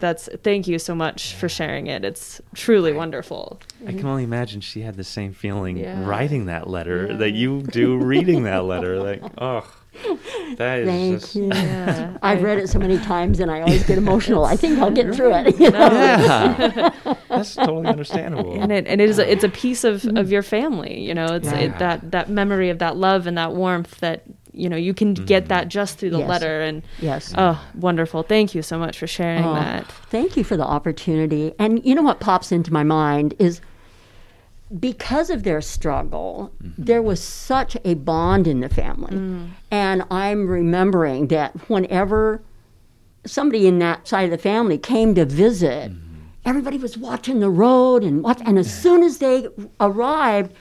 that's 0.00 0.28
thank 0.42 0.68
you 0.68 0.78
so 0.78 0.94
much 0.94 1.32
for 1.32 1.48
sharing 1.48 1.86
it. 1.86 2.04
It's 2.04 2.42
truly 2.54 2.92
wonderful. 2.92 3.58
I 3.86 3.92
can 3.92 4.06
only 4.06 4.24
imagine 4.24 4.60
she 4.60 4.82
had 4.82 4.96
the 4.96 5.04
same 5.04 5.32
feeling 5.32 5.78
Yeah. 5.78 6.04
writing 6.06 6.44
that 6.46 6.68
letter 6.68 7.16
that 7.16 7.30
you 7.30 7.62
do 7.62 7.96
reading 7.96 8.42
that 8.42 8.64
letter. 8.66 8.98
Like, 9.02 9.22
oh, 9.38 9.66
that 10.56 10.78
is 10.80 10.86
Thank 10.88 11.20
just. 11.20 11.34
you. 11.34 11.48
Yeah. 11.48 12.16
I've 12.22 12.42
read 12.42 12.58
it 12.58 12.68
so 12.68 12.78
many 12.78 12.98
times 12.98 13.40
and 13.40 13.50
I 13.50 13.60
always 13.60 13.84
get 13.84 13.98
emotional. 13.98 14.44
I 14.44 14.56
think 14.56 14.78
I'll 14.78 14.90
get 14.90 15.14
through 15.14 15.34
it. 15.34 15.58
you 15.60 15.70
know? 15.76 15.78
Yeah, 15.78 16.90
that's 17.28 17.54
totally 17.54 17.86
understandable. 17.86 18.60
and 18.60 18.70
it 18.72 18.86
and 18.86 19.00
it 19.00 19.08
is 19.08 19.18
a, 19.18 19.30
it's 19.30 19.44
a 19.44 19.48
piece 19.48 19.84
of, 19.84 20.02
mm-hmm. 20.02 20.16
of 20.16 20.30
your 20.30 20.42
family 20.42 21.00
you 21.00 21.14
know 21.14 21.26
it's 21.26 21.46
Yeah. 21.46 21.58
it, 21.58 21.78
that 21.78 22.10
that 22.12 22.30
memory 22.30 22.70
of 22.70 22.78
that 22.78 22.96
love 22.96 23.26
and 23.26 23.36
that 23.36 23.52
warmth 23.52 23.98
that 24.00 24.22
you 24.52 24.68
know 24.68 24.76
you 24.76 24.94
can 24.94 25.14
mm-hmm. 25.14 25.24
get 25.24 25.48
that 25.48 25.68
just 25.68 25.98
through 25.98 26.10
the 26.10 26.18
Yes. 26.20 26.28
letter 26.28 26.62
and 26.62 26.82
Yes. 27.00 27.34
oh 27.36 27.62
wonderful 27.74 28.22
thank 28.22 28.54
you 28.54 28.62
so 28.62 28.78
much 28.78 28.98
for 28.98 29.06
sharing 29.06 29.44
Oh, 29.44 29.54
that 29.54 29.86
Thank 30.10 30.36
you 30.36 30.44
for 30.44 30.56
the 30.56 30.64
opportunity. 30.64 31.52
And 31.58 31.84
you 31.84 31.94
know 31.94 32.02
what 32.02 32.20
pops 32.20 32.52
into 32.52 32.72
my 32.72 32.84
mind 32.84 33.34
is 33.38 33.60
because 34.80 35.30
of 35.30 35.44
their 35.44 35.60
struggle, 35.60 36.52
there 36.60 37.02
was 37.02 37.22
such 37.22 37.76
a 37.84 37.94
bond 37.94 38.46
in 38.46 38.60
the 38.60 38.68
family. 38.68 39.16
Mm. 39.16 39.50
And 39.70 40.04
I'm 40.10 40.48
remembering 40.48 41.28
that 41.28 41.52
whenever 41.68 42.42
somebody 43.24 43.66
in 43.66 43.78
that 43.78 44.08
side 44.08 44.24
of 44.24 44.30
the 44.30 44.38
family 44.38 44.78
came 44.78 45.14
to 45.14 45.24
visit, 45.24 45.92
mm-hmm. 45.92 46.26
everybody 46.44 46.78
was 46.78 46.98
watching 46.98 47.40
the 47.40 47.50
road 47.50 48.02
and 48.02 48.22
watch, 48.22 48.40
and 48.44 48.58
as 48.58 48.72
soon 48.72 49.02
as 49.02 49.18
they 49.18 49.48
arrived, 49.80 50.52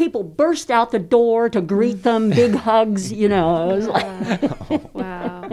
people 0.00 0.22
burst 0.24 0.70
out 0.70 0.90
the 0.92 0.98
door 0.98 1.48
to 1.50 1.60
greet 1.60 2.02
them, 2.02 2.30
big 2.30 2.54
hugs, 2.66 3.12
you 3.12 3.28
know. 3.28 3.70
It 3.70 3.76
was 3.76 3.86
like 3.88 4.94
wow 4.94 5.48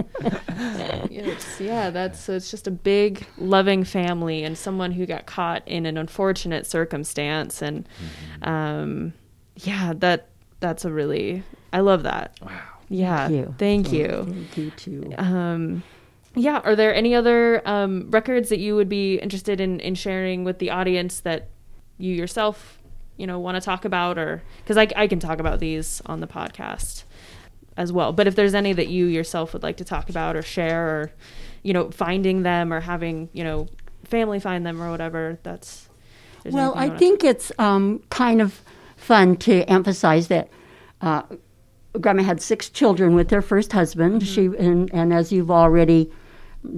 it's, 1.10 1.60
yeah 1.60 1.90
that's 1.90 2.30
it's 2.30 2.50
just 2.52 2.68
a 2.68 2.72
big 2.72 3.26
loving 3.38 3.84
family 3.84 4.44
and 4.44 4.58
someone 4.58 4.92
who 4.92 5.06
got 5.06 5.26
caught 5.26 5.68
in 5.68 5.86
an 5.86 5.98
unfortunate 5.98 6.66
circumstance 6.66 7.62
and 7.62 7.88
um 8.44 9.14
yeah 9.58 9.94
that 9.96 10.28
that's 10.60 10.86
a 10.86 10.92
really 10.92 11.44
i 11.74 11.80
love 11.80 12.04
that 12.04 12.38
Wow. 12.42 12.62
yeah 12.90 13.28
Thank 13.28 13.36
you. 13.38 13.56
thank 13.58 13.92
you 13.92 14.26
Thank 14.30 14.58
you 14.58 14.72
too. 14.72 15.14
Um, 15.18 15.84
yeah. 16.36 16.60
Are 16.64 16.76
there 16.76 16.94
any 16.94 17.16
other 17.16 17.68
um, 17.68 18.12
records 18.12 18.50
that 18.50 18.60
you 18.60 18.76
would 18.76 18.90
be 18.90 19.16
interested 19.16 19.60
in, 19.60 19.80
in 19.80 19.96
sharing 19.96 20.44
with 20.44 20.60
the 20.60 20.70
audience 20.70 21.22
that 21.22 21.50
you 21.98 22.14
yourself, 22.14 22.77
you 23.18 23.28
know, 23.28 23.40
want 23.40 23.56
to 23.56 23.62
talk 23.62 23.86
about, 23.86 24.18
or 24.18 24.44
because 24.64 24.78
I, 24.78 24.88
I 24.96 25.08
can 25.08 25.20
talk 25.20 25.40
about 25.40 25.60
these 25.60 26.02
on 26.06 26.20
the 26.20 26.28
podcast 26.28 27.04
as 27.76 27.92
well. 27.92 28.14
But 28.14 28.28
if 28.28 28.36
there's 28.36 28.54
any 28.54 28.74
that 28.74 28.88
you 28.88 29.06
yourself 29.06 29.54
would 29.54 29.64
like 29.64 29.78
to 29.78 29.86
talk 29.86 30.10
about 30.10 30.36
or 30.36 30.42
share, 30.42 30.88
or 30.88 31.12
you 31.64 31.74
know, 31.74 31.92
finding 31.92 32.44
them 32.44 32.72
or 32.72 32.80
having 32.82 33.30
you 33.34 33.44
know 33.44 33.68
family 34.06 34.40
find 34.40 34.66
them 34.66 34.82
or 34.82 34.90
whatever, 34.90 35.40
that's. 35.44 35.90
Well, 36.46 36.74
I 36.78 36.90
think 36.90 37.26
it's 37.26 37.52
um, 37.60 38.02
kind 38.10 38.42
of 38.42 38.62
fun 38.96 39.36
to 39.38 39.64
emphasize 39.64 40.30
that 40.30 40.50
uh, 41.02 41.24
Grandma 42.00 42.24
had 42.24 42.42
six 42.42 42.70
children 42.70 43.16
with 43.16 43.32
her 43.32 43.42
first 43.42 43.74
husband. 43.74 44.26
She 44.26 44.46
and, 44.46 44.90
and 44.94 45.14
as 45.14 45.32
you've 45.32 45.52
already 45.52 46.12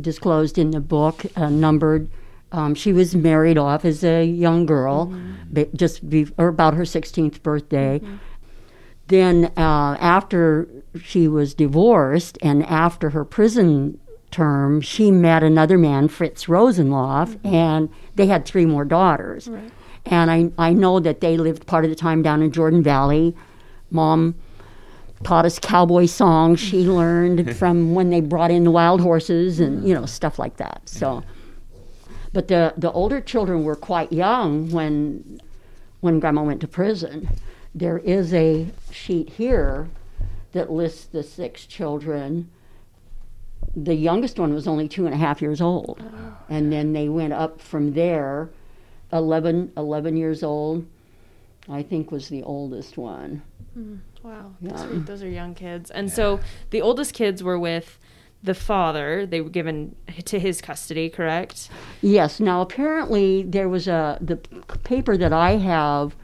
disclosed 0.01 0.58
in 0.58 0.72
the 0.72 0.79
book, 0.79 1.25
uh, 1.36 1.50
numbered. 1.50 2.10
Um, 2.51 2.74
she 2.74 2.94
was 2.94 3.15
married 3.15 3.58
off 3.58 3.86
as 3.86 4.03
a 4.03 4.24
young 4.25 4.65
girl, 4.65 5.13
ba- 5.51 5.68
just 5.75 6.10
be, 6.10 6.27
or 6.38 6.48
about 6.48 6.74
her 6.74 6.84
16th 6.84 7.44
birthday. 7.44 8.01
Then, 9.08 9.51
uh, 9.58 9.98
after 10.00 10.68
she 11.01 11.27
was 11.27 11.53
divorced 11.53 12.38
and 12.41 12.65
after 12.65 13.12
her 13.12 13.24
prison 13.25 14.00
term, 14.32 14.82
she 14.82 15.10
met 15.12 15.44
another 15.44 15.77
man, 15.77 16.08
Fritz 16.08 16.46
Rosenloff, 16.46 17.38
and 17.44 17.89
they 18.15 18.27
had 18.27 18.46
three 18.46 18.65
more 18.65 18.86
daughters. 18.86 19.48
And 20.06 20.32
I, 20.32 20.51
I 20.58 20.74
know 20.74 21.00
that 21.00 21.22
they 21.22 21.38
lived 21.38 21.68
part 21.68 21.86
of 21.86 21.89
the 21.89 21.96
time 21.96 22.22
down 22.22 22.41
in 22.41 22.51
Jordan 22.51 22.82
Valley. 22.84 23.36
Mom 23.91 24.36
taught 25.24 25.46
us 25.46 25.60
cowboy 25.60 26.06
songs 26.06 26.60
she 26.60 26.84
learned 26.88 27.56
from 27.58 27.94
when 27.94 28.10
they 28.10 28.22
brought 28.22 28.51
in 28.51 28.63
the 28.63 28.72
wild 28.72 29.01
horses 29.01 29.60
and 29.60 29.88
you 29.88 29.94
know 29.94 30.06
stuff 30.06 30.39
like 30.39 30.58
that. 30.58 30.82
So, 30.86 31.24
but 32.33 32.48
the 32.48 32.74
the 32.77 32.91
older 32.91 33.21
children 33.21 33.63
were 33.63 33.75
quite 33.75 34.12
young 34.12 34.71
when 34.71 35.41
when 36.01 36.19
Grandma 36.19 36.43
went 36.43 36.62
to 36.62 36.67
prison. 36.67 37.29
There 37.74 38.00
is 38.00 38.33
a 38.33 38.67
sheet 38.91 39.29
here 39.29 39.89
that 40.53 40.71
lists 40.71 41.05
the 41.05 41.24
six 41.24 41.65
children. 41.65 42.50
The 43.75 43.93
youngest 43.93 44.39
one 44.39 44.53
was 44.53 44.67
only 44.67 44.88
two 44.88 45.05
and 45.05 45.13
a 45.13 45.17
half 45.17 45.41
years 45.41 45.62
old, 45.62 46.01
and 46.50 46.71
then 46.71 46.93
they 46.93 47.09
went 47.09 47.33
up 47.33 47.62
from 47.62 47.93
there. 47.93 48.50
11, 49.12 49.74
11 49.75 50.17
years 50.17 50.43
old, 50.43 50.86
I 51.67 51.81
think 51.81 52.12
was 52.12 52.29
the 52.29 52.43
oldest 52.43 52.95
one. 52.95 53.41
Hmm. 53.74 53.95
Wow, 54.24 54.51
those, 54.62 54.81
are, 54.81 54.88
those 54.88 55.24
are 55.24 55.29
young 55.29 55.55
kids. 55.55 55.89
And 55.89 56.12
so 56.12 56.41
the 56.71 56.81
oldest 56.81 57.13
kids 57.13 57.41
were 57.41 57.57
with 57.57 57.98
the 58.43 58.53
father. 58.53 59.25
They 59.25 59.41
were 59.41 59.50
given 59.50 59.96
to 60.25 60.39
his 60.39 60.62
custody, 60.62 61.10
correct? 61.10 61.69
Yes. 62.01 62.39
Now, 62.39 62.62
apparently, 62.62 63.43
there 63.43 63.67
was 63.69 63.88
a 63.88 64.17
the 64.22 64.38
paper 64.84 65.17
that 65.17 65.34
I 65.34 65.51
have 65.58 66.15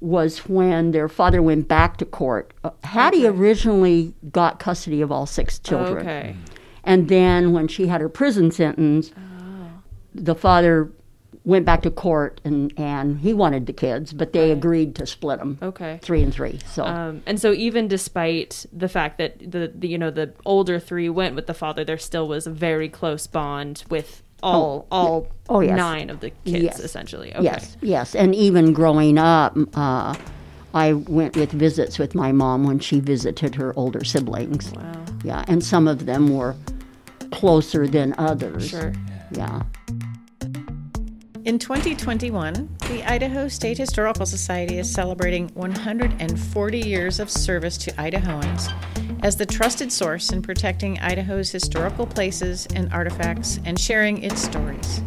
was 0.00 0.38
when 0.48 0.90
their 0.90 1.08
father 1.08 1.40
went 1.40 1.68
back 1.68 1.96
to 1.98 2.04
court. 2.04 2.52
Uh, 2.64 2.70
Hattie 2.82 3.26
originally 3.26 4.14
got 4.32 4.58
custody 4.58 5.00
of 5.00 5.12
all 5.12 5.26
six 5.26 5.58
children, 5.60 5.98
Okay. 6.06 6.36
and 6.82 7.08
then 7.08 7.52
when 7.52 7.68
she 7.68 7.86
had 7.86 8.00
her 8.00 8.08
prison 8.08 8.50
sentence, 8.50 9.12
the 10.14 10.34
father 10.34 10.90
went 11.44 11.64
back 11.66 11.82
to 11.82 11.90
court 11.90 12.40
and 12.44 12.72
and 12.76 13.18
he 13.18 13.34
wanted 13.34 13.66
the 13.66 13.72
kids, 13.72 14.12
but 14.12 14.32
they 14.32 14.50
agreed 14.52 14.94
to 14.96 15.06
split 15.06 15.38
them 15.38 15.58
Okay. 15.62 15.98
three 16.02 16.22
and 16.22 16.32
three. 16.32 16.58
So 16.66 16.84
Um, 16.84 17.22
and 17.26 17.40
so 17.40 17.52
even 17.52 17.88
despite 17.88 18.64
the 18.72 18.88
fact 18.88 19.18
that 19.18 19.38
the, 19.50 19.72
the 19.74 19.88
you 19.88 19.98
know 19.98 20.10
the 20.10 20.32
older 20.44 20.78
three 20.78 21.08
went 21.08 21.34
with 21.34 21.46
the 21.46 21.54
father, 21.54 21.84
there 21.84 21.98
still 21.98 22.28
was 22.28 22.46
a 22.46 22.50
very 22.50 22.88
close 22.88 23.26
bond 23.26 23.84
with 23.90 24.22
all 24.42 24.86
all 24.90 25.26
Oh, 25.48 25.60
yes. 25.60 25.76
nine 25.76 26.10
of 26.10 26.20
the 26.20 26.30
kids 26.44 26.62
Yes. 26.64 26.78
essentially. 26.80 27.32
Okay. 27.34 27.44
Yes, 27.44 27.76
yes, 27.82 28.14
and 28.14 28.34
even 28.34 28.72
growing 28.72 29.18
up, 29.18 29.56
uh, 29.74 30.14
I 30.74 30.92
went 30.94 31.36
with 31.36 31.52
visits 31.52 31.98
with 31.98 32.14
my 32.14 32.32
mom 32.32 32.64
when 32.64 32.78
she 32.78 32.98
visited 33.00 33.54
her 33.56 33.72
older 33.76 34.04
siblings. 34.04 34.72
Wow. 34.72 35.04
Yeah, 35.24 35.44
and 35.48 35.62
some 35.62 35.86
of 35.86 36.06
them 36.06 36.34
were 36.34 36.54
closer 37.30 37.86
than 37.86 38.14
others. 38.18 38.68
Sure. 38.68 38.92
Yeah. 39.32 39.62
In 41.44 41.58
2021, 41.58 42.68
the 42.88 43.02
Idaho 43.02 43.48
State 43.48 43.76
Historical 43.76 44.24
Society 44.24 44.78
is 44.78 44.88
celebrating 44.88 45.48
140 45.54 46.78
years 46.78 47.18
of 47.18 47.28
service 47.28 47.76
to 47.78 47.90
Idahoans 47.92 48.72
as 49.24 49.34
the 49.36 49.44
trusted 49.44 49.90
source 49.90 50.30
in 50.30 50.40
protecting 50.40 51.00
Idaho's 51.00 51.50
historical 51.50 52.06
places 52.06 52.68
and 52.76 52.92
artifacts 52.92 53.58
and 53.64 53.76
sharing 53.76 54.22
its 54.22 54.40
stories. 54.40 55.02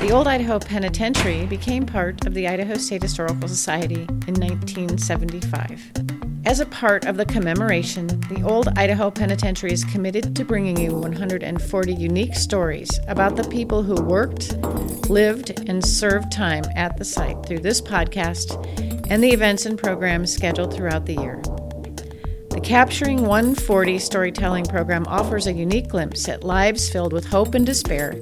The 0.00 0.10
Old 0.10 0.26
Idaho 0.26 0.58
Penitentiary 0.58 1.44
became 1.44 1.84
part 1.84 2.24
of 2.26 2.32
the 2.32 2.48
Idaho 2.48 2.76
State 2.76 3.02
Historical 3.02 3.46
Society 3.46 4.06
in 4.26 4.34
1975. 4.36 6.19
As 6.46 6.58
a 6.58 6.66
part 6.66 7.04
of 7.04 7.18
the 7.18 7.26
commemoration, 7.26 8.06
the 8.30 8.42
Old 8.42 8.68
Idaho 8.68 9.10
Penitentiary 9.10 9.72
is 9.72 9.84
committed 9.84 10.34
to 10.34 10.44
bringing 10.44 10.80
you 10.80 10.94
140 10.94 11.94
unique 11.94 12.34
stories 12.34 12.88
about 13.08 13.36
the 13.36 13.46
people 13.50 13.82
who 13.82 14.02
worked, 14.02 14.56
lived, 15.10 15.68
and 15.68 15.84
served 15.84 16.32
time 16.32 16.64
at 16.76 16.96
the 16.96 17.04
site 17.04 17.44
through 17.44 17.58
this 17.58 17.82
podcast 17.82 18.56
and 19.10 19.22
the 19.22 19.30
events 19.30 19.66
and 19.66 19.78
programs 19.78 20.32
scheduled 20.32 20.72
throughout 20.72 21.04
the 21.04 21.16
year. 21.16 21.42
The 22.48 22.60
Capturing 22.62 23.26
140 23.26 23.98
storytelling 23.98 24.64
program 24.64 25.06
offers 25.08 25.46
a 25.46 25.52
unique 25.52 25.88
glimpse 25.88 26.26
at 26.26 26.42
lives 26.42 26.88
filled 26.88 27.12
with 27.12 27.26
hope 27.26 27.54
and 27.54 27.66
despair 27.66 28.12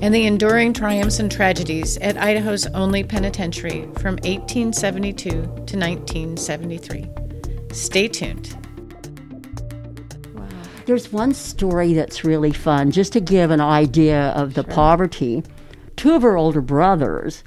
and 0.00 0.14
the 0.14 0.26
enduring 0.26 0.72
triumphs 0.72 1.18
and 1.18 1.30
tragedies 1.30 1.98
at 1.98 2.16
Idaho's 2.16 2.66
only 2.68 3.04
penitentiary 3.04 3.82
from 3.98 4.16
1872 4.16 5.30
to 5.30 5.40
1973. 5.40 7.23
Stay 7.74 8.06
tuned. 8.06 8.56
There's 10.86 11.12
one 11.12 11.34
story 11.34 11.92
that's 11.92 12.24
really 12.24 12.52
fun, 12.52 12.92
just 12.92 13.12
to 13.14 13.20
give 13.20 13.50
an 13.50 13.60
idea 13.60 14.28
of 14.28 14.54
the 14.54 14.62
poverty. 14.62 15.42
Two 15.96 16.14
of 16.14 16.22
her 16.22 16.36
older 16.36 16.60
brothers, 16.60 17.42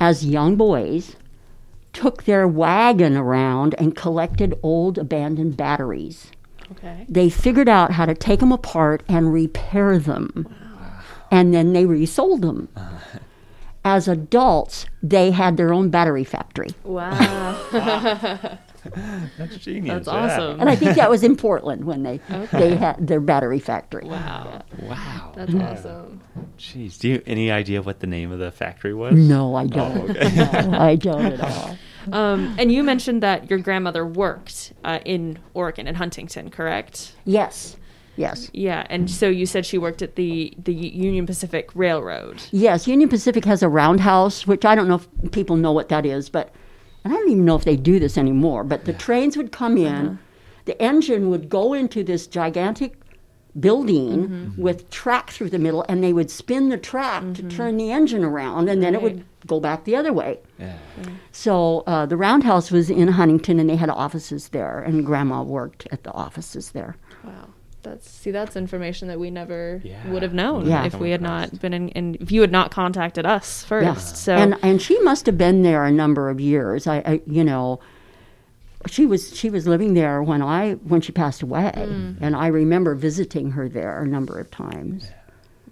as 0.00 0.26
young 0.26 0.56
boys, 0.56 1.14
took 1.92 2.24
their 2.24 2.48
wagon 2.48 3.16
around 3.16 3.76
and 3.78 3.94
collected 3.94 4.58
old 4.60 4.98
abandoned 4.98 5.56
batteries. 5.56 6.32
Okay. 6.72 7.06
They 7.08 7.30
figured 7.30 7.68
out 7.68 7.92
how 7.92 8.06
to 8.06 8.14
take 8.14 8.40
them 8.40 8.50
apart 8.50 9.04
and 9.08 9.32
repair 9.32 9.98
them. 9.98 10.52
And 11.30 11.54
then 11.54 11.74
they 11.74 11.86
resold 11.86 12.42
them. 12.42 12.68
As 13.84 14.08
adults, 14.08 14.86
they 15.02 15.30
had 15.30 15.56
their 15.56 15.72
own 15.72 15.90
battery 15.90 16.24
factory. 16.24 16.70
Wow. 16.82 18.58
That's 19.38 19.56
genius. 19.58 20.06
That's 20.06 20.08
yeah. 20.08 20.34
awesome. 20.34 20.60
And 20.60 20.68
I 20.68 20.76
think 20.76 20.96
that 20.96 21.08
was 21.10 21.22
in 21.22 21.36
Portland 21.36 21.84
when 21.84 22.02
they 22.02 22.20
they 22.52 22.76
had 22.76 23.06
their 23.06 23.20
battery 23.20 23.58
factory. 23.60 24.04
Wow. 24.04 24.62
Wow. 24.82 25.32
That's 25.36 25.54
awesome. 25.54 26.20
Jeez. 26.58 26.98
Do 26.98 27.08
you 27.08 27.22
any 27.26 27.50
idea 27.50 27.82
what 27.82 28.00
the 28.00 28.06
name 28.06 28.32
of 28.32 28.38
the 28.38 28.50
factory 28.50 28.94
was? 28.94 29.14
No, 29.14 29.54
I 29.54 29.66
don't. 29.66 30.08
No, 30.32 30.78
I 30.78 30.96
don't 30.96 31.26
at 31.26 31.40
all. 31.40 31.78
Um, 32.10 32.56
and 32.58 32.72
you 32.72 32.82
mentioned 32.82 33.22
that 33.22 33.48
your 33.48 33.60
grandmother 33.60 34.04
worked 34.04 34.72
uh, 34.82 34.98
in 35.04 35.38
Oregon, 35.54 35.86
in 35.86 35.94
Huntington, 35.94 36.50
correct? 36.50 37.14
Yes, 37.24 37.76
yes, 38.16 38.50
Yeah, 38.52 38.84
and 38.90 39.08
so 39.08 39.28
you 39.28 39.46
said 39.46 39.64
she 39.64 39.78
worked 39.78 40.02
at 40.02 40.16
the 40.16 40.52
the 40.58 40.74
Union 40.74 41.26
Pacific 41.26 41.70
Railroad. 41.76 42.42
yes. 42.50 42.88
Union 42.88 43.08
Pacific 43.08 43.44
has 43.44 43.62
a 43.62 43.68
roundhouse, 43.68 44.48
which 44.48 44.64
I 44.64 44.74
don't 44.74 44.88
know 44.88 44.96
if 44.96 45.30
people 45.30 45.54
know 45.54 45.70
what 45.70 45.90
that 45.90 46.04
is, 46.04 46.28
but 46.28 46.52
and 47.04 47.12
I 47.12 47.16
don't 47.16 47.30
even 47.30 47.44
know 47.44 47.56
if 47.56 47.64
they 47.64 47.76
do 47.76 47.98
this 47.98 48.16
anymore. 48.16 48.64
But 48.64 48.84
the 48.84 48.92
trains 48.92 49.36
would 49.36 49.52
come 49.52 49.76
uh-huh. 49.76 49.96
in, 49.96 50.18
the 50.64 50.80
engine 50.80 51.30
would 51.30 51.48
go 51.48 51.74
into 51.74 52.04
this 52.04 52.26
gigantic 52.26 52.94
building 53.58 54.28
mm-hmm. 54.28 54.62
with 54.62 54.88
track 54.90 55.30
through 55.30 55.50
the 55.50 55.58
middle, 55.58 55.84
and 55.88 56.02
they 56.02 56.12
would 56.12 56.30
spin 56.30 56.68
the 56.68 56.78
track 56.78 57.22
to 57.22 57.28
mm-hmm. 57.28 57.48
turn 57.48 57.76
the 57.76 57.90
engine 57.90 58.24
around, 58.24 58.68
and 58.68 58.82
then 58.82 58.94
it 58.94 59.02
would 59.02 59.24
go 59.46 59.60
back 59.60 59.84
the 59.84 59.96
other 59.96 60.12
way. 60.12 60.38
Yeah. 60.58 60.78
So 61.32 61.80
uh, 61.86 62.06
the 62.06 62.16
roundhouse 62.16 62.70
was 62.70 62.88
in 62.88 63.08
Huntington, 63.08 63.58
and 63.58 63.68
they 63.68 63.76
had 63.76 63.90
offices 63.90 64.48
there, 64.50 64.80
and 64.80 65.04
Grandma 65.04 65.42
worked 65.42 65.86
at 65.90 66.04
the 66.04 66.12
offices 66.12 66.70
there. 66.70 66.96
Wow. 67.24 67.48
That's 67.82 68.08
see, 68.08 68.30
that's 68.30 68.54
information 68.56 69.08
that 69.08 69.18
we 69.18 69.30
never 69.30 69.80
Yeah. 69.84 70.08
would 70.10 70.22
have 70.22 70.32
known 70.34 70.66
Yeah. 70.68 70.84
if 70.84 70.94
we 71.00 71.10
had 71.10 71.20
not 71.22 71.60
been 71.60 71.72
in, 71.72 71.88
and 71.90 72.16
if 72.16 72.30
you 72.30 72.40
had 72.40 72.52
not 72.52 72.70
contacted 72.70 73.26
us 73.26 73.64
first. 73.64 73.84
Yeah. 73.84 73.94
So 73.94 74.34
and 74.36 74.56
and 74.62 74.80
she 74.80 74.98
must 75.00 75.26
have 75.26 75.36
been 75.36 75.62
there 75.62 75.84
a 75.84 75.90
number 75.90 76.30
of 76.30 76.40
years. 76.40 76.86
I, 76.86 76.96
I 76.98 77.20
you 77.26 77.42
know, 77.42 77.80
she 78.86 79.04
was 79.06 79.36
she 79.36 79.50
was 79.50 79.66
living 79.66 79.94
there 79.94 80.22
when 80.22 80.42
I 80.42 80.74
when 80.74 81.00
she 81.00 81.12
passed 81.12 81.42
away, 81.42 81.72
Mm. 81.74 82.16
and 82.20 82.36
I 82.36 82.46
remember 82.48 82.94
visiting 82.94 83.52
her 83.52 83.68
there 83.68 84.00
a 84.00 84.06
number 84.06 84.38
of 84.38 84.50
times. 84.50 85.10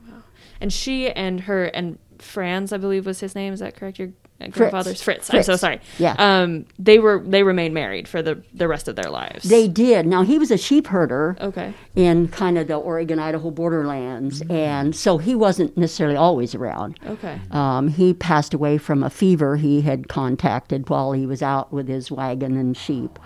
wow. 0.08 0.18
and 0.60 0.72
she 0.72 1.10
and 1.10 1.42
her 1.42 1.64
and 1.66 1.98
Franz, 2.18 2.72
I 2.72 2.76
believe 2.76 3.06
was 3.06 3.20
his 3.20 3.34
name. 3.34 3.52
Is 3.52 3.60
that 3.60 3.76
correct? 3.76 3.98
Your 3.98 4.10
grandfather's 4.48 5.02
Fritz. 5.02 5.32
I'm 5.32 5.42
so 5.42 5.56
sorry. 5.56 5.80
Yeah. 5.98 6.14
Um, 6.18 6.66
they 6.78 6.98
were 6.98 7.22
they 7.24 7.42
remained 7.42 7.74
married 7.74 8.08
for 8.08 8.22
the 8.22 8.42
the 8.54 8.68
rest 8.68 8.88
of 8.88 8.96
their 8.96 9.10
lives. 9.10 9.48
They 9.48 9.68
did. 9.68 10.06
Now 10.06 10.22
he 10.22 10.38
was 10.38 10.50
a 10.50 10.58
sheep 10.58 10.86
herder 10.88 11.36
okay. 11.40 11.74
in 11.94 12.28
kind 12.28 12.58
of 12.58 12.66
the 12.68 12.76
Oregon 12.76 13.18
Idaho 13.18 13.50
borderlands, 13.50 14.42
and 14.48 14.94
so 14.94 15.18
he 15.18 15.34
wasn't 15.34 15.76
necessarily 15.76 16.16
always 16.16 16.54
around. 16.54 16.98
Okay. 17.06 17.40
Um, 17.50 17.88
he 17.88 18.14
passed 18.14 18.54
away 18.54 18.78
from 18.78 19.02
a 19.02 19.10
fever 19.10 19.56
he 19.56 19.82
had 19.82 20.08
contacted 20.08 20.88
while 20.88 21.12
he 21.12 21.26
was 21.26 21.42
out 21.42 21.72
with 21.72 21.88
his 21.88 22.10
wagon 22.10 22.56
and 22.56 22.76
sheep. 22.76 23.18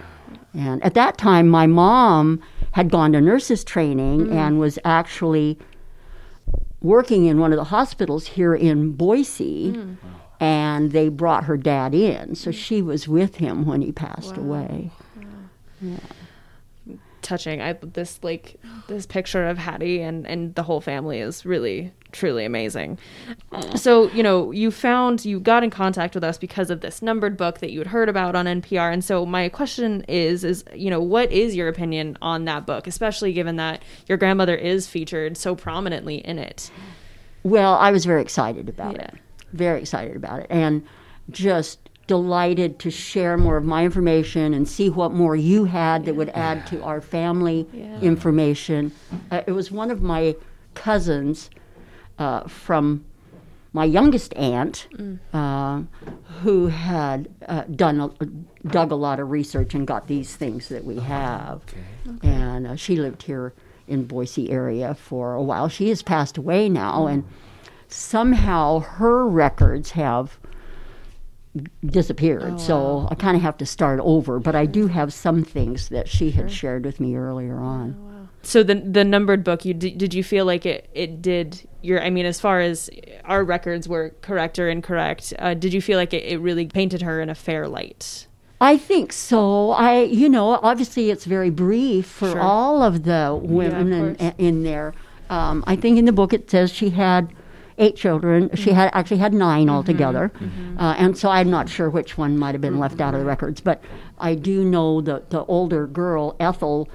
And 0.53 0.83
at 0.85 0.95
that 0.95 1.19
time, 1.19 1.49
my 1.49 1.67
mom 1.67 2.41
had 2.73 2.91
gone 2.91 3.13
to 3.13 3.21
nurses 3.21 3.65
training 3.65 4.33
and 4.33 4.59
was 4.61 4.79
actually 4.85 5.59
working 6.81 7.25
in 7.25 7.39
one 7.39 7.53
of 7.53 7.57
the 7.57 7.65
hospitals 7.65 8.27
here 8.27 8.55
in 8.55 8.93
Boise. 8.93 9.97
And 10.41 10.93
they 10.93 11.09
brought 11.09 11.45
her 11.45 11.57
dad 11.57 11.95
in. 11.95 12.35
So 12.35 12.51
mm. 12.51 12.55
she 12.55 12.83
was 12.83 13.09
with 13.09 13.37
him 13.37 13.67
when 13.67 13.83
he 13.83 13.93
passed 13.93 14.37
away. 14.37 14.91
touching. 17.25 17.61
I 17.61 17.73
this 17.73 18.23
like 18.23 18.61
this 18.87 19.07
picture 19.07 19.47
of 19.47 19.59
Hattie 19.59 20.01
and 20.01 20.27
and 20.27 20.55
the 20.55 20.63
whole 20.63 20.81
family 20.81 21.19
is 21.19 21.45
really 21.45 21.93
truly 22.13 22.45
amazing. 22.45 22.99
So 23.75 24.09
you 24.11 24.23
know 24.23 24.53
you 24.53 24.71
found 24.71 25.25
you 25.25 25.41
got 25.41 25.65
in 25.65 25.71
contact 25.71 26.15
with 26.15 26.23
us 26.23 26.39
because 26.39 26.71
of 26.71 26.81
this 26.81 27.03
numbered 27.03 27.37
book 27.37 27.59
that 27.59 27.73
you 27.73 27.81
had 27.81 27.89
heard 27.89 28.09
about 28.09 28.37
on 28.37 28.47
NPR, 28.47 28.93
and 28.93 29.05
so 29.05 29.27
my 29.27 29.49
question 29.49 30.05
is 30.07 30.45
is 30.45 30.65
you 30.75 30.91
know 30.91 31.01
what 31.01 31.33
is 31.33 31.57
your 31.57 31.69
opinion 31.69 32.17
on 32.23 32.45
that 32.45 32.67
book, 32.67 32.87
especially 32.87 33.33
given 33.33 33.57
that 33.57 33.83
your 34.07 34.19
grandmother 34.19 34.55
is 34.55 34.87
featured 34.87 35.37
so 35.37 35.57
prominently 35.57 36.17
in 36.17 36.39
it. 36.39 36.71
Well, 37.43 37.75
I 37.75 37.91
was 37.91 38.05
very 38.05 38.23
excited 38.23 38.69
about 38.69 38.95
Yeah. 38.95 39.03
it. 39.03 39.15
Very 39.55 39.81
excited 39.81 40.17
about 40.17 40.41
it. 40.41 40.47
And 40.51 40.85
just 41.31 41.79
delighted 42.07 42.79
to 42.81 42.91
share 42.91 43.39
more 43.39 43.57
of 43.57 43.65
my 43.65 43.85
information 43.85 44.53
and 44.53 44.69
see 44.69 44.91
what 44.91 45.13
more 45.13 45.35
you 45.37 45.65
had 45.65 46.05
that 46.05 46.15
would 46.15 46.29
add 46.31 46.67
to 46.67 46.83
our 46.83 47.01
family 47.01 47.67
Yeah. 47.73 48.01
information. 48.01 48.93
Uh, 49.31 49.41
it 49.47 49.53
was 49.53 49.71
one 49.73 49.91
of 49.91 50.03
my 50.03 50.37
cousins 50.75 51.49
uh, 52.19 52.43
from 52.43 53.05
my 53.73 53.85
youngest 53.85 54.35
aunt 54.35 54.87
uh, 55.33 55.83
who 56.43 56.67
had 56.67 57.29
uh, 57.49 57.63
done 57.75 58.01
a, 58.01 58.69
dug 58.69 58.91
a 58.93 58.95
lot 58.97 59.19
of 59.19 59.31
research 59.31 59.75
and 59.75 59.87
got 59.87 60.07
these 60.09 60.37
things 60.37 60.69
that 60.69 60.85
we 60.85 60.99
have. 61.01 61.63
And 62.23 62.67
uh, 62.67 62.77
she 62.77 62.97
lived 62.97 63.23
here 63.23 63.53
in 63.89 64.05
Boise 64.05 64.51
area 64.51 64.95
for 64.95 65.35
a 65.35 65.43
while. 65.43 65.69
She 65.69 65.89
has 65.89 66.03
passed 66.03 66.37
away 66.39 66.69
now, 66.69 67.07
and 67.07 67.25
somehow 67.89 68.81
her 68.81 69.27
records 69.27 69.93
have 69.93 70.39
disappeared. 71.87 72.61
so 72.61 73.07
I 73.11 73.15
kind 73.15 73.37
of 73.37 73.43
have 73.43 73.57
to 73.59 73.67
start 73.67 74.01
over. 74.03 74.41
But 74.41 74.55
I 74.57 74.67
do 74.67 74.89
have 74.89 75.13
some 75.13 75.45
things 75.45 75.89
that 75.91 76.09
she 76.09 76.31
had 76.33 76.51
shared 76.51 76.85
with 76.85 77.01
me 77.01 77.15
earlier 77.17 77.59
on. 77.59 78.29
So 78.43 78.63
the 78.63 78.75
the 78.75 79.05
numbered 79.05 79.43
book, 79.45 79.65
you 79.65 79.73
did, 79.73 79.97
did 79.97 80.13
you 80.13 80.23
feel 80.25 80.45
like 80.45 80.67
it 80.67 80.91
it 80.93 81.23
did 81.23 81.67
your? 81.81 82.03
I 82.03 82.11
mean, 82.11 82.27
as 82.27 82.41
far 82.41 82.61
as 82.61 82.91
our 83.25 83.43
records 83.45 83.89
were 83.89 84.15
correct 84.21 84.59
or 84.59 84.69
incorrect, 84.69 85.33
uh, 85.39 85.55
did 85.55 85.73
you 85.73 85.81
feel 85.81 85.97
like 85.99 86.13
it, 86.13 86.25
it 86.25 86.39
really 86.39 86.67
painted 86.67 87.03
her 87.03 87.21
in 87.21 87.31
a 87.31 87.35
fair 87.35 87.67
light? 87.69 88.27
I 88.61 88.77
think 88.77 89.13
so. 89.13 89.71
I, 89.73 90.03
you 90.03 90.29
know, 90.29 90.51
obviously 90.63 91.11
it's 91.11 91.25
very 91.25 91.51
brief 91.51 92.07
for 92.07 92.31
Sure. 92.31 92.41
all 92.41 92.83
of 92.83 93.05
the 93.05 93.39
women 93.41 94.17
in, 94.17 94.35
in 94.39 94.63
there. 94.63 94.95
Um, 95.29 95.65
I 95.67 95.77
think 95.77 95.99
in 95.99 96.05
the 96.05 96.13
book 96.13 96.33
it 96.33 96.51
says 96.51 96.73
she 96.73 96.91
had 96.91 97.33
eight 97.79 97.97
children. 97.97 98.51
She 98.55 98.71
mm-hmm. 98.71 98.75
had 98.75 98.91
actually 98.93 99.19
had 99.19 99.35
9 99.35 99.67
mm-hmm. 99.67 99.75
altogether, 99.75 100.33
mm-hmm. 100.35 100.79
uh, 100.79 100.95
and 100.95 101.17
so 101.17 101.29
I'm 101.31 101.51
not 101.51 101.69
sure 101.69 101.91
which 101.91 102.17
one 102.17 102.39
might 102.39 102.55
have 102.55 102.61
been 102.61 102.79
left 102.79 103.01
out 103.01 103.15
of 103.15 103.21
the 103.21 103.27
records. 103.27 103.61
But 103.61 103.83
I 104.19 104.35
do 104.35 104.65
know 104.65 105.01
that 105.03 105.31
the 105.31 105.45
older 105.45 105.87
girl, 105.87 106.37
Ethel, 106.41 106.89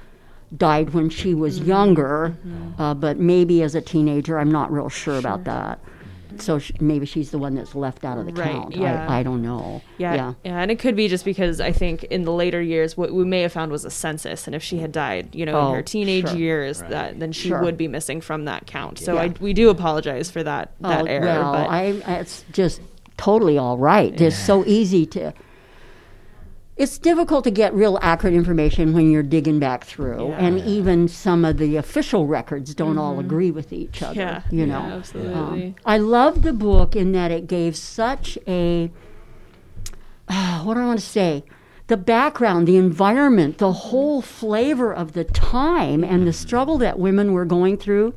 died 0.56 0.90
when 0.90 1.08
she 1.08 1.34
was 1.34 1.60
younger, 1.60 2.36
uh, 2.78 2.94
but 2.94 3.18
maybe 3.18 3.62
as 3.62 3.74
a 3.74 3.80
teenager. 3.80 4.38
I'm 4.38 4.50
not 4.50 4.72
real 4.72 4.88
sure 4.88 5.18
about 5.18 5.44
that. 5.44 5.78
So 6.38 6.58
sh- 6.58 6.72
maybe 6.80 7.06
she's 7.06 7.30
the 7.30 7.38
one 7.38 7.54
that's 7.54 7.74
left 7.74 8.04
out 8.04 8.18
of 8.18 8.26
the 8.26 8.32
Right, 8.32 8.50
count. 8.52 8.76
yeah. 8.76 9.06
I, 9.08 9.20
I 9.20 9.22
don't 9.22 9.42
know. 9.42 9.82
Yeah, 9.98 10.14
yeah. 10.14 10.34
yeah, 10.44 10.60
and 10.60 10.70
it 10.70 10.78
could 10.78 10.96
be 10.96 11.08
just 11.08 11.24
because 11.24 11.60
I 11.60 11.72
think 11.72 12.04
in 12.04 12.22
the 12.24 12.32
later 12.32 12.60
years, 12.62 12.96
what 12.96 13.12
we 13.12 13.24
may 13.24 13.40
have 13.42 13.52
found 13.52 13.70
was 13.72 13.84
a 13.84 13.90
census, 13.90 14.46
and 14.46 14.54
if 14.54 14.62
she 14.62 14.78
had 14.78 14.92
died, 14.92 15.34
you 15.34 15.44
know, 15.46 15.58
Oh, 15.58 15.68
in 15.68 15.72
her 15.74 15.78
oh, 15.80 15.82
teenage 15.82 16.28
sure. 16.28 16.36
years, 16.38 16.80
that 16.82 17.18
then 17.20 17.32
she 17.32 17.48
Sure. 17.48 17.62
would 17.62 17.76
be 17.76 17.88
missing 17.88 18.20
from 18.20 18.44
that 18.46 18.66
count. 18.66 18.98
So 18.98 19.14
Yeah. 19.14 19.22
I, 19.22 19.34
we 19.40 19.52
do 19.52 19.70
apologize 19.70 20.30
for 20.30 20.42
that 20.42 20.72
that 20.80 21.02
oh, 21.02 21.06
error. 21.06 21.24
Well, 21.26 21.52
but 21.52 21.68
I, 21.68 21.82
it's 22.20 22.44
just 22.52 22.80
totally 23.16 23.58
all 23.58 23.76
right. 23.78 24.18
It's 24.20 24.38
so 24.38 24.64
easy 24.66 25.06
to. 25.06 25.32
It's 26.80 26.96
difficult 26.96 27.44
to 27.44 27.50
get 27.50 27.74
real 27.74 27.98
accurate 28.00 28.34
information 28.34 28.94
when 28.94 29.10
you're 29.10 29.22
digging 29.22 29.58
back 29.58 29.84
through, 29.84 30.32
and 30.32 30.58
even 30.60 31.08
some 31.08 31.44
of 31.44 31.58
the 31.58 31.76
official 31.76 32.26
records 32.26 32.74
don't 32.74 32.96
all 32.96 33.20
agree 33.20 33.50
with 33.50 33.70
each 33.70 34.02
other. 34.02 34.18
Mm-hmm. 34.18 34.20
yeah, 34.20 34.42
you 34.50 34.60
yeah, 34.60 34.64
know. 34.64 34.78
Um, 34.78 34.92
absolutely. 34.92 35.76
I 35.84 35.98
love 35.98 36.40
the 36.40 36.54
book 36.54 36.96
in 36.96 37.12
that 37.12 37.30
it 37.30 37.46
gave 37.46 37.76
such 37.76 38.38
a. 38.48 38.90
ah, 40.30 40.62
what 40.64 40.72
do 40.72 40.80
I 40.80 40.86
want 40.86 41.00
to 41.00 41.04
say? 41.04 41.44
The 41.88 41.98
background, 41.98 42.66
the 42.66 42.78
environment, 42.78 43.58
the 43.58 43.72
whole 43.72 44.22
flavor 44.22 44.90
of 44.90 45.12
the 45.12 45.24
time 45.24 46.02
and 46.02 46.26
the 46.26 46.32
struggle 46.32 46.78
that 46.78 46.98
women 46.98 47.34
were 47.34 47.44
going 47.44 47.76
through. 47.76 48.14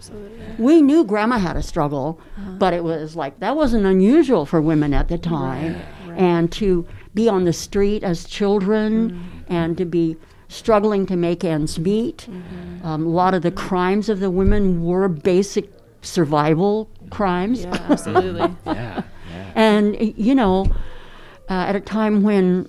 We 0.58 0.82
knew 0.82 1.04
Grandma 1.04 1.38
had 1.38 1.58
a 1.58 1.64
struggle, 1.64 2.22
but 2.38 2.74
it 2.74 2.86
was 2.86 3.18
like 3.18 3.42
that 3.42 3.58
wasn't 3.58 3.86
unusual 3.86 4.46
for 4.46 4.62
women 4.62 4.94
at 4.94 5.10
the 5.10 5.18
time. 5.18 5.82
And 6.16 6.50
to 6.54 6.88
be 7.14 7.30
on 7.30 7.46
the 7.46 7.54
street 7.54 8.04
as 8.04 8.26
children 8.26 9.44
and 9.48 9.78
to 9.78 9.86
be 9.86 10.18
struggling 10.48 11.06
to 11.08 11.16
make 11.16 11.44
ends 11.44 11.80
meet. 11.80 12.28
Um, 12.84 13.06
a 13.06 13.10
lot 13.10 13.34
of 13.34 13.42
the 13.42 13.52
crimes 13.52 14.10
of 14.10 14.20
the 14.20 14.30
women 14.30 14.84
were 14.84 15.08
basic 15.08 15.70
survival 16.02 16.90
crimes. 17.10 17.64
yeah, 17.64 17.86
absolutely. 17.90 18.56
Yeah. 18.66 19.04
Yeah. 19.32 19.52
And, 19.56 20.18
you 20.18 20.36
know, 20.36 20.66
uh, 21.50 21.54
at 21.54 21.76
a 21.76 21.80
time 21.80 22.24
when 22.24 22.68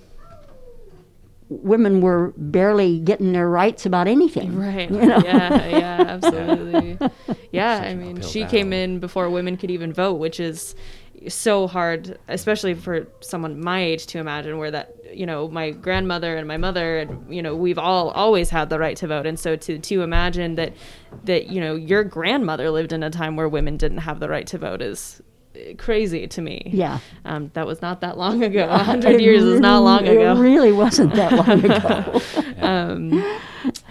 women 1.49 2.01
were 2.01 2.33
barely 2.37 2.99
getting 2.99 3.33
their 3.33 3.49
rights 3.49 3.85
about 3.85 4.07
anything. 4.07 4.57
Right. 4.57 4.89
You 4.89 5.05
know? 5.05 5.21
Yeah, 5.23 5.67
yeah, 5.67 5.97
absolutely. 6.07 6.97
Yeah, 7.51 7.77
I 7.83 7.93
mean, 7.93 8.21
she 8.21 8.41
battle. 8.41 8.51
came 8.57 8.73
in 8.73 8.99
before 8.99 9.29
women 9.29 9.57
could 9.57 9.69
even 9.69 9.93
vote, 9.93 10.15
which 10.15 10.39
is 10.39 10.75
so 11.27 11.67
hard, 11.67 12.17
especially 12.27 12.73
for 12.73 13.07
someone 13.21 13.59
my 13.59 13.83
age 13.83 14.05
to 14.07 14.19
imagine 14.19 14.57
where 14.57 14.71
that, 14.71 14.95
you 15.13 15.25
know, 15.25 15.47
my 15.47 15.71
grandmother 15.71 16.37
and 16.37 16.47
my 16.47 16.57
mother 16.57 16.99
and 16.99 17.33
you 17.33 17.41
know, 17.41 17.55
we've 17.55 17.77
all 17.77 18.09
always 18.11 18.49
had 18.49 18.69
the 18.69 18.79
right 18.79 18.97
to 18.97 19.07
vote 19.07 19.25
and 19.25 19.39
so 19.39 19.55
to 19.55 19.79
to 19.79 20.01
imagine 20.01 20.55
that 20.55 20.73
that 21.23 21.47
you 21.47 21.59
know, 21.59 21.75
your 21.75 22.03
grandmother 22.03 22.69
lived 22.69 22.93
in 22.93 23.03
a 23.03 23.09
time 23.09 23.35
where 23.35 23.49
women 23.49 23.77
didn't 23.77 23.99
have 23.99 24.19
the 24.19 24.29
right 24.29 24.47
to 24.47 24.57
vote 24.57 24.81
is 24.81 25.21
crazy 25.77 26.27
to 26.27 26.41
me. 26.41 26.69
Yeah. 26.73 26.99
Um, 27.23 27.51
that 27.53 27.65
was 27.65 27.81
not 27.81 28.01
that 28.01 28.17
long 28.17 28.43
ago. 28.43 28.67
A 28.69 28.77
hundred 28.77 29.21
years 29.21 29.43
is 29.43 29.59
not 29.59 29.79
long 29.83 30.07
ago. 30.07 30.35
It 30.35 30.39
really 30.39 30.71
wasn't 30.71 31.13
that 31.15 31.31
long 31.31 31.65
ago. 31.65 32.21
um, 32.61 33.13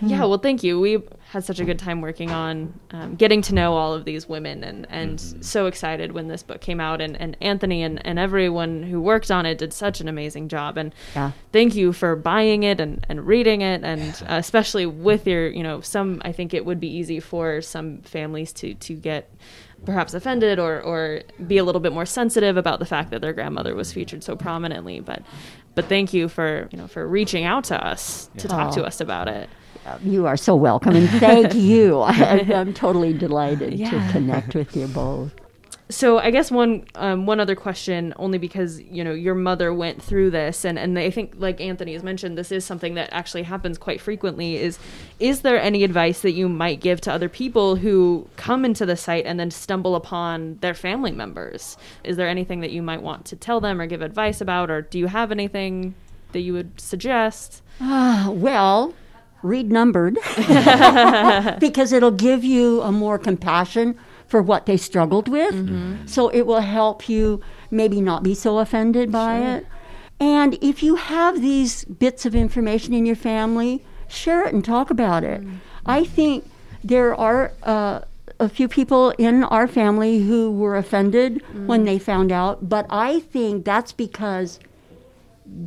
yeah, 0.02 0.20
well, 0.20 0.38
thank 0.38 0.62
you. 0.62 0.78
We 0.78 1.02
had 1.34 1.44
such 1.44 1.60
a 1.60 1.64
good 1.66 1.78
time 1.78 2.00
working 2.00 2.30
on 2.30 2.72
um, 2.92 3.14
getting 3.16 3.42
to 3.42 3.54
know 3.54 3.74
all 3.74 3.92
of 3.92 4.06
these 4.06 4.26
women, 4.26 4.64
and 4.64 4.86
and 4.88 5.20
so 5.44 5.66
excited 5.66 6.12
when 6.12 6.28
this 6.28 6.42
book 6.42 6.62
came 6.62 6.80
out. 6.80 7.02
And, 7.02 7.20
and 7.20 7.36
Anthony 7.42 7.82
and, 7.82 8.04
and 8.06 8.18
everyone 8.18 8.82
who 8.82 9.00
worked 9.02 9.30
on 9.30 9.44
it 9.44 9.58
did 9.58 9.72
such 9.74 10.00
an 10.00 10.08
amazing 10.08 10.48
job. 10.48 10.78
And 10.78 10.94
Yeah. 11.14 11.32
thank 11.52 11.74
you 11.74 11.92
for 11.92 12.16
buying 12.16 12.62
it 12.62 12.80
and, 12.80 13.04
and 13.10 13.26
reading 13.26 13.60
it, 13.60 13.84
and 13.84 14.14
uh, 14.22 14.36
especially 14.36 14.86
with 14.86 15.26
your, 15.26 15.48
you 15.48 15.62
know, 15.62 15.82
some. 15.82 16.22
I 16.24 16.32
think 16.32 16.54
it 16.54 16.64
would 16.64 16.80
be 16.80 16.88
easy 16.88 17.20
for 17.20 17.60
some 17.60 17.98
families 18.02 18.52
to 18.54 18.72
to 18.74 18.94
get 18.94 19.30
perhaps 19.84 20.14
offended 20.14 20.58
or, 20.58 20.80
or 20.80 21.20
be 21.46 21.58
a 21.58 21.64
little 21.64 21.80
bit 21.80 21.92
more 21.92 22.06
sensitive 22.06 22.56
about 22.56 22.78
the 22.78 22.86
fact 22.86 23.10
that 23.10 23.20
their 23.20 23.34
grandmother 23.34 23.74
was 23.74 23.92
featured 23.92 24.24
so 24.24 24.34
prominently 24.34 24.98
but 24.98 25.20
but 25.74 25.84
thank 25.90 26.14
you 26.14 26.26
for 26.26 26.70
you 26.72 26.78
know 26.78 26.86
for 26.86 27.06
reaching 27.06 27.44
out 27.44 27.64
to 27.64 27.86
us 27.86 28.30
to 28.38 28.48
talk 28.48 28.72
to 28.72 28.80
Oh. 28.82 28.86
us 28.86 29.02
about 29.02 29.28
it 29.28 29.46
You 30.02 30.26
are 30.26 30.36
so 30.36 30.54
welcome, 30.56 30.96
and 30.96 31.08
thank 31.20 31.54
you. 31.70 32.00
I, 32.00 32.38
I'm 32.54 32.72
totally 32.74 33.12
delighted 33.12 33.74
Yeah. 33.74 33.90
to 33.90 34.12
connect 34.12 34.54
with 34.54 34.74
you 34.76 34.86
both. 34.88 35.32
so 35.90 36.18
I 36.18 36.30
guess 36.30 36.50
one 36.50 36.86
um, 36.94 37.26
one 37.26 37.38
other 37.40 37.54
question, 37.54 38.14
only 38.16 38.38
because 38.38 38.80
you 38.80 39.04
know 39.04 39.12
your 39.12 39.34
mother 39.34 39.72
went 39.74 40.02
through 40.02 40.30
this, 40.30 40.64
and 40.64 40.78
and 40.78 40.98
I 40.98 41.10
think 41.10 41.34
like 41.36 41.60
Anthony 41.60 41.92
has 41.92 42.02
mentioned, 42.02 42.38
this 42.38 42.50
is 42.50 42.64
something 42.64 42.94
that 42.94 43.10
actually 43.12 43.42
happens 43.42 43.76
quite 43.76 44.00
frequently. 44.00 44.56
Is 44.56 44.78
is 45.20 45.42
there 45.42 45.60
any 45.60 45.84
advice 45.84 46.22
that 46.22 46.32
you 46.32 46.48
might 46.48 46.80
give 46.80 47.00
to 47.02 47.12
other 47.12 47.28
people 47.28 47.76
who 47.76 48.26
come 48.36 48.64
into 48.64 48.86
the 48.86 48.96
site 48.96 49.26
and 49.26 49.38
then 49.38 49.50
stumble 49.50 49.94
upon 49.94 50.56
their 50.62 50.74
family 50.74 51.12
members? 51.12 51.76
Is 52.02 52.16
there 52.16 52.28
anything 52.28 52.60
that 52.60 52.70
you 52.72 52.80
might 52.82 53.02
want 53.02 53.26
to 53.26 53.36
tell 53.36 53.60
them 53.60 53.80
or 53.80 53.86
give 53.86 54.00
advice 54.00 54.40
about, 54.40 54.70
or 54.70 54.80
do 54.80 54.98
you 54.98 55.08
have 55.08 55.30
anything 55.30 55.94
that 56.32 56.40
you 56.40 56.54
would 56.54 56.80
suggest? 56.80 57.60
Ah, 57.80 58.30
well, 58.32 58.94
read 59.44 59.70
numbered 59.70 60.18
because 61.60 61.92
it'll 61.92 62.10
give 62.10 62.42
you 62.42 62.80
a 62.82 62.90
more 62.90 63.18
compassion 63.18 63.96
for 64.26 64.42
what 64.42 64.66
they 64.66 64.76
struggled 64.76 65.28
with. 65.28 65.54
Mm-hmm. 65.54 66.06
So 66.06 66.28
it 66.30 66.42
will 66.42 66.60
help 66.60 67.08
you 67.08 67.40
maybe 67.70 68.00
not 68.00 68.22
be 68.22 68.34
so 68.34 68.58
offended 68.58 69.12
by 69.12 69.38
it. 69.38 69.66
And 70.18 70.54
if 70.62 70.82
you 70.82 70.96
have 70.96 71.40
these 71.40 71.84
bits 71.84 72.24
of 72.24 72.34
information 72.34 72.94
in 72.94 73.04
your 73.04 73.16
family, 73.16 73.84
share 74.08 74.46
it 74.46 74.54
and 74.54 74.64
talk 74.64 74.90
about 74.90 75.24
it. 75.24 75.42
Mm-hmm. 75.42 75.56
I 75.86 76.04
think 76.04 76.50
there 76.82 77.14
are 77.14 77.52
uh, 77.62 78.00
a 78.40 78.48
few 78.48 78.68
people 78.68 79.10
in 79.18 79.44
our 79.44 79.68
family 79.68 80.20
who 80.20 80.50
were 80.50 80.76
offended 80.76 81.42
when 81.66 81.80
mm-hmm. 81.80 81.86
they 81.86 81.98
found 81.98 82.32
out, 82.32 82.68
but 82.68 82.86
I 82.90 83.20
think 83.20 83.64
that's 83.64 83.92
because 83.92 84.58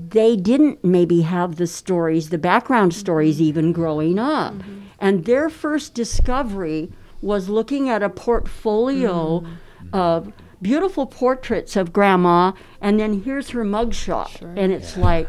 they 0.10 0.36
didn't 0.36 0.84
maybe 0.84 1.22
have 1.22 1.56
the 1.56 1.68
stories, 1.68 2.30
the 2.30 2.38
background 2.38 2.94
stories, 2.94 3.36
mm-hmm. 3.36 3.46
even 3.46 3.72
growing 3.72 4.20
up. 4.20 4.54
Mm-hmm. 4.54 4.80
And 5.00 5.26
their 5.26 5.50
first 5.50 5.94
discovery 5.94 6.92
was 7.22 7.50
looking 7.50 7.90
at 7.90 8.04
a 8.04 8.10
portfolio 8.10 9.40
mm-hmm. 9.40 9.88
of 9.94 10.34
beautiful 10.62 11.06
portraits 11.06 11.76
of 11.76 11.94
grandma, 11.94 12.52
and 12.82 13.00
then 13.00 13.22
here's 13.22 13.52
her 13.52 13.64
mugshot. 13.64 14.42
And 14.58 14.72
it's 14.72 14.98
like, 14.98 15.28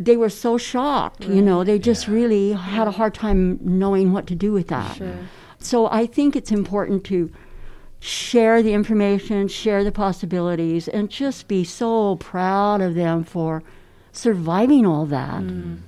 they 0.00 0.16
were 0.16 0.30
so 0.30 0.58
shocked, 0.58 1.24
you 1.26 1.42
know, 1.42 1.62
they 1.62 1.78
just 1.78 2.08
really 2.08 2.52
had 2.52 2.88
a 2.88 2.92
hard 2.92 3.14
time 3.14 3.58
knowing 3.60 4.12
what 4.12 4.26
to 4.28 4.34
do 4.34 4.52
with 4.52 4.68
that. 4.68 5.00
So 5.58 5.86
I 5.86 6.06
think 6.06 6.34
it's 6.34 6.50
important 6.50 7.04
to 7.04 7.30
share 8.02 8.64
the 8.64 8.72
information, 8.72 9.46
share 9.46 9.84
the 9.84 9.92
possibilities, 9.92 10.88
and 10.88 11.08
just 11.08 11.46
be 11.46 11.62
so 11.62 12.16
proud 12.16 12.80
of 12.80 12.96
them 12.96 13.22
for 13.22 13.62
surviving 14.10 14.84
all 14.84 15.06
that 15.06 15.40
mm. 15.40 15.78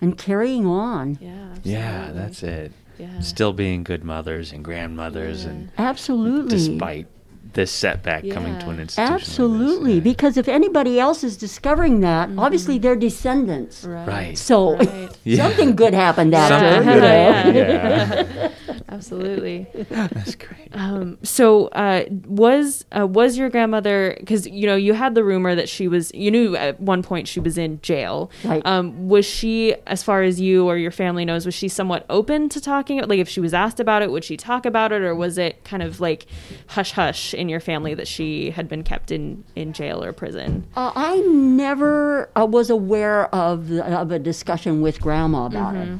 and 0.00 0.16
carrying 0.16 0.64
on. 0.64 1.18
Yeah. 1.20 1.54
Yeah, 1.64 2.12
that's 2.12 2.44
it. 2.44 2.70
Yeah. 2.98 3.18
Still 3.18 3.52
being 3.52 3.82
good 3.82 4.04
mothers 4.04 4.52
and 4.52 4.64
grandmothers, 4.64 5.44
and 5.44 5.70
Absolutely. 5.76 6.56
despite 6.56 7.06
this 7.54 7.72
setback 7.72 8.28
coming 8.30 8.56
to 8.60 8.70
an 8.70 8.78
institution. 8.78 9.12
like 9.12 9.20
this. 9.20 9.28
Absolutely. 9.28 10.00
Because 10.00 10.36
if 10.36 10.46
anybody 10.46 11.00
else 11.00 11.24
is 11.24 11.36
discovering 11.36 12.00
that, 12.00 12.28
mm-hmm. 12.28 12.38
obviously 12.38 12.78
they're 12.78 12.94
descendants. 12.96 13.84
Right. 13.84 14.38
So 14.38 14.76
Right. 14.76 15.10
Yeah. 15.24 15.48
something 15.48 15.74
good 15.74 15.94
happened 15.94 16.32
after. 16.34 16.58
Something 16.58 16.92
good 16.92 17.02
know? 17.02 17.32
happened, 17.32 17.56
yeah. 17.56 18.50
Absolutely. 18.96 19.66
That's 19.90 20.34
great. 20.34 20.68
Um, 20.72 21.18
so 21.22 21.66
uh, 21.68 22.04
was 22.26 22.84
uh, 22.98 23.06
was 23.06 23.36
your 23.36 23.50
grandmother 23.50 24.16
because 24.18 24.46
you 24.46 24.66
know 24.66 24.74
you 24.74 24.94
had 24.94 25.14
the 25.14 25.22
rumor 25.22 25.54
that 25.54 25.68
she 25.68 25.86
was 25.86 26.12
you 26.14 26.30
knew 26.30 26.56
at 26.56 26.80
one 26.80 27.02
point 27.02 27.28
she 27.28 27.38
was 27.38 27.58
in 27.58 27.80
jail. 27.82 28.30
Right. 28.42 28.64
Um, 28.64 29.08
was 29.08 29.26
she, 29.26 29.74
as 29.86 30.02
far 30.02 30.22
as 30.22 30.40
you 30.40 30.66
or 30.66 30.78
your 30.78 30.90
family 30.90 31.24
knows, 31.24 31.44
was 31.44 31.54
she 31.54 31.68
somewhat 31.68 32.06
open 32.08 32.48
to 32.50 32.60
talking? 32.60 33.00
Like 33.02 33.18
if 33.18 33.28
she 33.28 33.40
was 33.40 33.52
asked 33.52 33.80
about 33.80 34.02
it, 34.02 34.10
would 34.10 34.24
she 34.24 34.36
talk 34.36 34.64
about 34.64 34.92
it, 34.92 35.02
or 35.02 35.14
was 35.14 35.36
it 35.36 35.62
kind 35.64 35.82
of 35.82 36.00
like 36.00 36.26
hush 36.68 36.92
hush 36.92 37.34
in 37.34 37.48
your 37.50 37.60
family 37.60 37.92
that 37.94 38.08
she 38.08 38.50
had 38.50 38.68
been 38.68 38.82
kept 38.82 39.10
in 39.10 39.44
in 39.54 39.74
jail 39.74 40.02
or 40.02 40.12
prison? 40.12 40.66
Uh, 40.74 40.92
I 40.94 41.20
never 41.20 42.30
uh, 42.34 42.46
was 42.46 42.70
aware 42.70 43.26
of, 43.34 43.68
the, 43.68 43.84
of 43.84 44.10
a 44.10 44.18
discussion 44.18 44.80
with 44.80 45.00
grandma 45.02 45.46
about 45.46 45.74
it. 45.74 45.98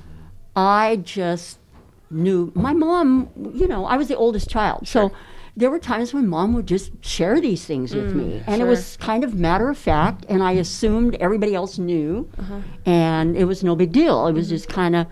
I 0.57 0.97
just 0.97 1.59
knew 2.11 2.53
my 2.55 2.73
mom, 2.73 3.31
you 3.55 3.67
know, 3.67 3.85
I 3.87 3.97
was 3.97 4.09
the 4.09 4.17
oldest 4.17 4.49
child. 4.49 4.87
So 4.87 5.13
there 5.57 5.71
were 5.71 5.79
times 5.79 6.13
when 6.13 6.29
mom 6.29 6.53
would 6.55 6.67
just 6.67 6.93
share 7.05 7.41
these 7.41 7.65
things 7.65 7.95
with 7.95 8.13
mm, 8.13 8.17
me. 8.17 8.43
And 8.47 8.61
it 8.61 8.67
was 8.67 8.97
kind 8.99 9.25
of 9.25 9.35
matter 9.35 9.71
of 9.71 9.79
fact. 9.79 10.27
And 10.29 10.43
I 10.43 10.53
assumed 10.53 11.15
everybody 11.17 11.55
else 11.55 11.79
knew. 11.79 12.31
Uh-huh. 12.39 12.61
And 12.85 13.37
it 13.37 13.45
was 13.45 13.65
no 13.65 13.75
big 13.75 13.93
deal. 13.93 14.27
It 14.27 14.35
was 14.35 14.47
mm-hmm. 14.47 14.57
just 14.57 14.69
kind 14.69 14.95
of, 14.95 15.07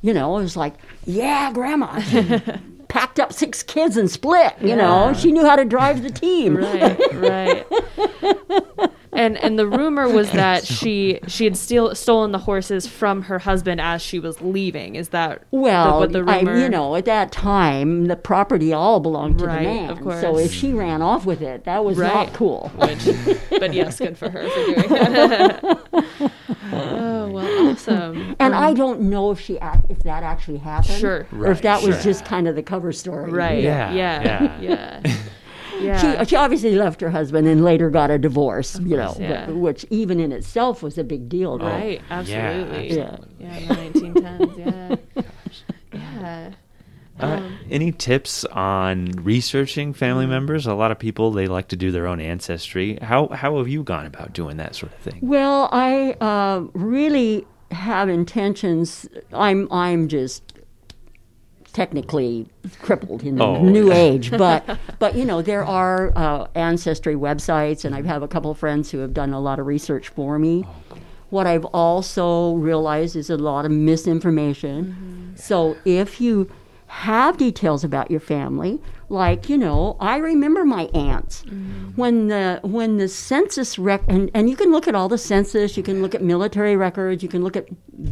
you 0.00 0.14
know, 0.14 0.38
it 0.38 0.42
was 0.42 0.56
like, 0.56 0.74
yeah, 1.04 1.52
grandma. 1.52 2.00
Packed 2.88 3.20
up 3.20 3.32
six 3.32 3.62
kids 3.62 3.96
and 3.96 4.10
split, 4.10 4.54
you 4.60 4.76
know. 4.76 5.12
She 5.14 5.32
knew 5.32 5.44
how 5.44 5.56
to 5.56 5.64
drive 5.64 6.02
the 6.02 6.10
team. 6.10 6.56
Right, 6.56 7.14
right. 7.14 8.90
and 9.14 9.36
and 9.38 9.58
the 9.58 9.66
rumor 9.66 10.08
was 10.08 10.30
that 10.42 10.66
she 10.66 11.20
she 11.26 11.44
had 11.44 11.56
steal, 11.56 11.94
stolen 11.94 12.32
the 12.32 12.38
horses 12.38 12.86
from 12.86 13.22
her 13.22 13.38
husband 13.38 13.80
as 13.80 14.02
she 14.02 14.18
was 14.18 14.40
leaving. 14.40 14.94
Is 14.96 15.10
that 15.10 15.42
Well, 15.50 16.00
what 16.00 16.12
the 16.12 16.24
I, 16.26 16.38
rumor? 16.40 16.58
you 16.58 16.68
know, 16.68 16.94
at 16.96 17.04
that 17.06 17.32
time, 17.32 18.06
the 18.06 18.16
property 18.16 18.72
all 18.72 19.00
belonged 19.00 19.38
to 19.38 19.46
Right, 19.46 19.58
the 19.58 19.64
man. 19.64 19.90
of 19.90 20.00
course. 20.00 20.20
So 20.20 20.38
if 20.38 20.52
she 20.52 20.72
ran 20.72 21.02
off 21.02 21.24
with 21.26 21.42
it, 21.42 21.64
that 21.64 21.84
was 21.84 21.96
Right. 21.98 22.12
not 22.12 22.32
cool. 22.34 22.70
Which, 22.76 23.08
but 23.50 23.72
yes, 23.72 23.98
good 23.98 24.18
for 24.18 24.28
her 24.30 24.48
for 24.48 24.64
doing 24.66 24.88
that. 24.88 25.80
oh 26.72 27.28
well, 27.30 27.70
awesome. 27.70 28.36
And 28.38 28.54
I 28.54 28.68
um, 28.70 28.74
don't 28.74 29.00
know 29.02 29.30
if 29.30 29.40
she 29.40 29.54
ac- 29.56 29.86
if 29.88 30.00
that 30.04 30.22
actually 30.22 30.58
happened, 30.58 30.98
Sure. 30.98 31.26
or 31.32 31.46
if 31.46 31.58
Right, 31.58 31.62
that 31.62 31.82
was 31.82 32.02
just 32.02 32.24
kind 32.24 32.48
of 32.48 32.56
the 32.56 32.62
cover 32.62 32.92
story. 32.92 33.30
Right. 33.30 33.62
Yeah, 33.62 33.92
Yeah. 33.92 34.22
yeah. 34.22 34.60
Yeah. 34.60 35.00
Yeah. 35.04 35.16
She, 35.80 36.24
she 36.26 36.36
obviously 36.36 36.74
left 36.76 37.00
her 37.00 37.10
husband 37.10 37.46
and 37.46 37.64
later 37.64 37.90
got 37.90 38.10
a 38.10 38.18
divorce, 38.18 38.78
you 38.80 38.96
know, 38.96 39.14
yeah. 39.18 39.46
but- 39.46 39.56
which 39.56 39.84
even 39.90 40.20
in 40.20 40.32
itself 40.32 40.82
was 40.82 40.98
a 40.98 41.04
big 41.04 41.28
deal. 41.28 41.58
though. 41.58 41.66
Right. 41.66 42.00
Absolutely. 42.10 42.96
Yeah. 42.96 43.16
Yeah. 43.38 43.56
in 43.56 43.68
the 43.68 43.74
1910s. 44.20 44.58
Yeah. 45.16 45.22
Yeah. 45.92 46.50
Uh, 47.20 47.48
any 47.70 47.92
tips 47.92 48.44
on 48.46 49.12
researching 49.12 49.92
family 49.92 50.26
members? 50.26 50.66
A 50.66 50.74
lot 50.74 50.90
of 50.90 50.98
people 50.98 51.30
they 51.30 51.46
like 51.46 51.68
to 51.68 51.76
do 51.76 51.92
their 51.92 52.08
own 52.08 52.20
ancestry. 52.20 52.98
How 53.00 53.28
how 53.28 53.58
have 53.58 53.68
you 53.68 53.84
gone 53.84 54.06
about 54.06 54.32
doing 54.32 54.56
that 54.56 54.74
sort 54.74 54.92
of 54.92 54.98
thing? 54.98 55.20
Well, 55.22 55.68
I 55.70 56.12
uh, 56.20 56.64
really 56.72 57.46
have 57.70 58.08
intentions. 58.08 59.08
I'm 59.32 59.70
I'm 59.70 60.08
just 60.08 60.53
technically 61.74 62.46
crippled 62.80 63.22
in 63.22 63.40
oh, 63.40 63.54
the 63.54 63.58
Oh, 63.60 63.64
new 63.64 63.88
yeah. 63.88 63.94
age, 63.94 64.30
but 64.38 64.78
but 64.98 65.14
you 65.14 65.26
know 65.26 65.42
there 65.42 65.64
are 65.64 66.12
uh, 66.16 66.46
ancestry 66.54 67.14
websites, 67.14 67.84
and 67.84 67.94
I 67.94 68.00
have 68.02 68.22
a 68.22 68.28
couple 68.28 68.50
of 68.50 68.58
friends 68.58 68.90
who 68.90 68.98
have 68.98 69.12
done 69.12 69.34
a 69.34 69.40
lot 69.40 69.58
of 69.58 69.66
research 69.66 70.08
for 70.08 70.38
me. 70.38 70.64
Oh, 70.66 70.96
what 71.30 71.46
I've 71.46 71.64
also 71.66 72.54
realized 72.54 73.16
is 73.16 73.28
a 73.28 73.36
lot 73.36 73.64
of 73.64 73.72
misinformation. 73.72 74.84
Mm-hmm. 74.84 75.36
So 75.36 75.76
if 75.84 76.20
you 76.20 76.50
have 76.86 77.36
details 77.38 77.82
about 77.82 78.08
your 78.08 78.20
family, 78.20 78.80
like 79.08 79.48
you 79.48 79.58
know, 79.58 79.96
I 79.98 80.18
remember 80.18 80.64
my 80.64 80.84
aunts 80.94 81.42
mm-hmm. 81.42 81.90
when 81.96 82.28
the 82.28 82.60
when 82.62 82.98
the 82.98 83.08
census 83.08 83.78
rec 83.78 84.02
and, 84.08 84.30
and 84.32 84.48
you 84.48 84.56
can 84.56 84.70
look 84.70 84.86
at 84.86 84.94
all 84.94 85.08
the 85.08 85.18
census, 85.18 85.76
you 85.76 85.82
can 85.82 86.02
look 86.02 86.14
at 86.14 86.22
military 86.22 86.76
records, 86.76 87.22
you 87.22 87.28
can 87.28 87.42
look 87.42 87.56
at 87.56 87.66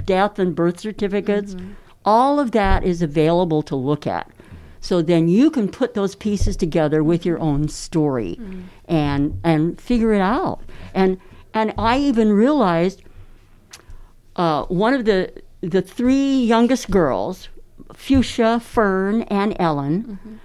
death 0.05 0.39
and 0.39 0.55
birth 0.55 0.81
certificates. 0.81 1.55
Mm-hmm. 1.55 1.73
All 2.05 2.41
of 2.41 2.51
that 2.53 2.85
is 2.85 3.03
available 3.03 3.63
to 3.63 3.77
look 3.77 4.07
at. 4.07 4.31
So 4.81 5.01
then 5.01 5.29
you 5.29 5.51
can 5.51 5.69
put 5.69 5.95
those 5.95 6.17
pieces 6.17 6.57
together 6.57 7.05
with 7.05 7.25
your 7.25 7.39
own 7.39 7.69
story 7.69 8.39
and 8.87 9.39
and 9.45 9.81
figure 9.81 10.13
it 10.13 10.21
out. 10.21 10.61
And 10.93 11.19
and 11.55 11.73
I 11.79 11.99
even 11.99 12.33
realized 12.33 13.03
uh, 14.37 14.65
one 14.65 14.95
of 14.95 15.05
the 15.05 15.33
the 15.61 15.83
three 15.83 16.43
youngest 16.43 16.91
girls, 16.91 17.49
Fuchsia, 17.95 18.59
Fern, 18.59 19.23
and 19.23 19.55
Ellen, 19.61 20.41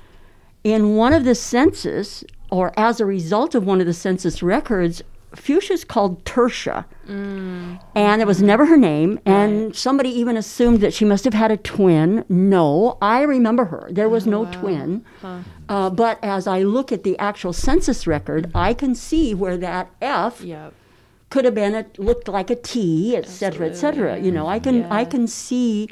in 0.64 0.96
one 0.96 1.14
of 1.14 1.24
the 1.24 1.34
census, 1.34 2.24
or 2.52 2.72
as 2.78 3.00
a 3.00 3.06
result 3.06 3.56
of 3.56 3.66
one 3.66 3.80
of 3.82 3.88
the 3.88 3.94
census 3.94 4.44
records, 4.44 5.02
Fuchsia's 5.36 5.84
called 5.84 6.24
Tertia. 6.26 6.86
Mm. 7.08 7.80
And 7.96 8.22
it 8.22 8.28
was 8.28 8.42
never 8.42 8.66
her 8.66 8.78
name. 8.78 9.20
And 9.26 9.76
somebody 9.76 10.10
even 10.10 10.38
assumed 10.38 10.82
that 10.82 10.94
she 10.94 11.06
must 11.06 11.26
have 11.26 11.34
had 11.34 11.52
a 11.52 11.58
twin. 11.58 12.24
No, 12.30 12.98
I 13.02 13.22
remember 13.24 13.66
her. 13.66 13.88
There 13.92 14.10
was 14.10 14.26
no 14.26 14.46
twin. 14.46 15.06
Uh, 15.70 15.90
but 15.90 16.20
as 16.24 16.48
I 16.48 16.64
look 16.64 16.92
at 16.92 17.04
the 17.04 17.18
actual 17.20 17.54
census 17.54 18.08
record, 18.08 18.50
I 18.56 18.74
can 18.74 18.96
see 18.96 19.34
where 19.34 19.58
that 19.58 19.92
F 20.02 20.42
Yep. 20.42 20.74
could 21.30 21.46
have 21.46 21.56
been 21.56 21.76
it 21.76 22.00
looked 22.00 22.28
like 22.28 22.50
a 22.50 22.56
T, 22.56 23.16
et 23.16 23.28
cetera, 23.28 23.68
et 23.68 23.76
cetera. 23.76 24.18
You 24.18 24.32
know, 24.32 24.48
I 24.48 24.60
can 24.60 24.86
I 24.86 25.04
can 25.04 25.28
see 25.28 25.90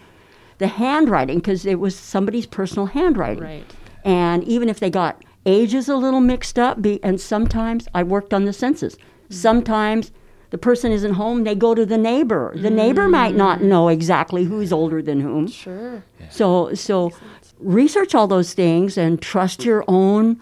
the 0.58 0.68
handwriting 0.68 1.40
because 1.40 1.66
it 1.66 1.80
was 1.80 1.96
somebody's 1.96 2.46
personal 2.46 2.86
handwriting. 2.88 3.44
Right. 3.44 3.66
And 4.06 4.44
even 4.46 4.70
if 4.70 4.80
they 4.80 4.90
got 4.90 5.24
ages 5.46 5.90
a 5.90 5.96
little 5.98 6.22
mixed 6.22 6.58
up, 6.58 6.82
be, 6.82 7.04
and 7.04 7.20
sometimes 7.20 7.88
I 7.94 8.04
worked 8.04 8.34
on 8.34 8.46
the 8.46 8.54
census. 8.54 8.96
Sometimes 9.30 10.12
the 10.52 10.58
person 10.58 10.92
isn't 10.92 11.14
home, 11.14 11.44
they 11.44 11.56
go 11.56 11.76
to 11.76 11.86
the 11.86 11.98
neighbor. 11.98 12.54
The 12.56 12.70
neighbor 12.70 13.08
might 13.08 13.36
not 13.36 13.62
know 13.62 13.90
exactly 13.90 14.46
who's 14.46 14.72
older 14.72 15.02
than 15.02 15.20
whom. 15.20 15.48
Sure. 15.48 16.04
So 16.30 16.74
so 16.74 17.12
research 17.60 18.14
all 18.16 18.28
those 18.28 18.54
things 18.54 18.98
and 18.98 19.22
trust 19.22 19.66
your 19.66 19.84
own 19.88 20.40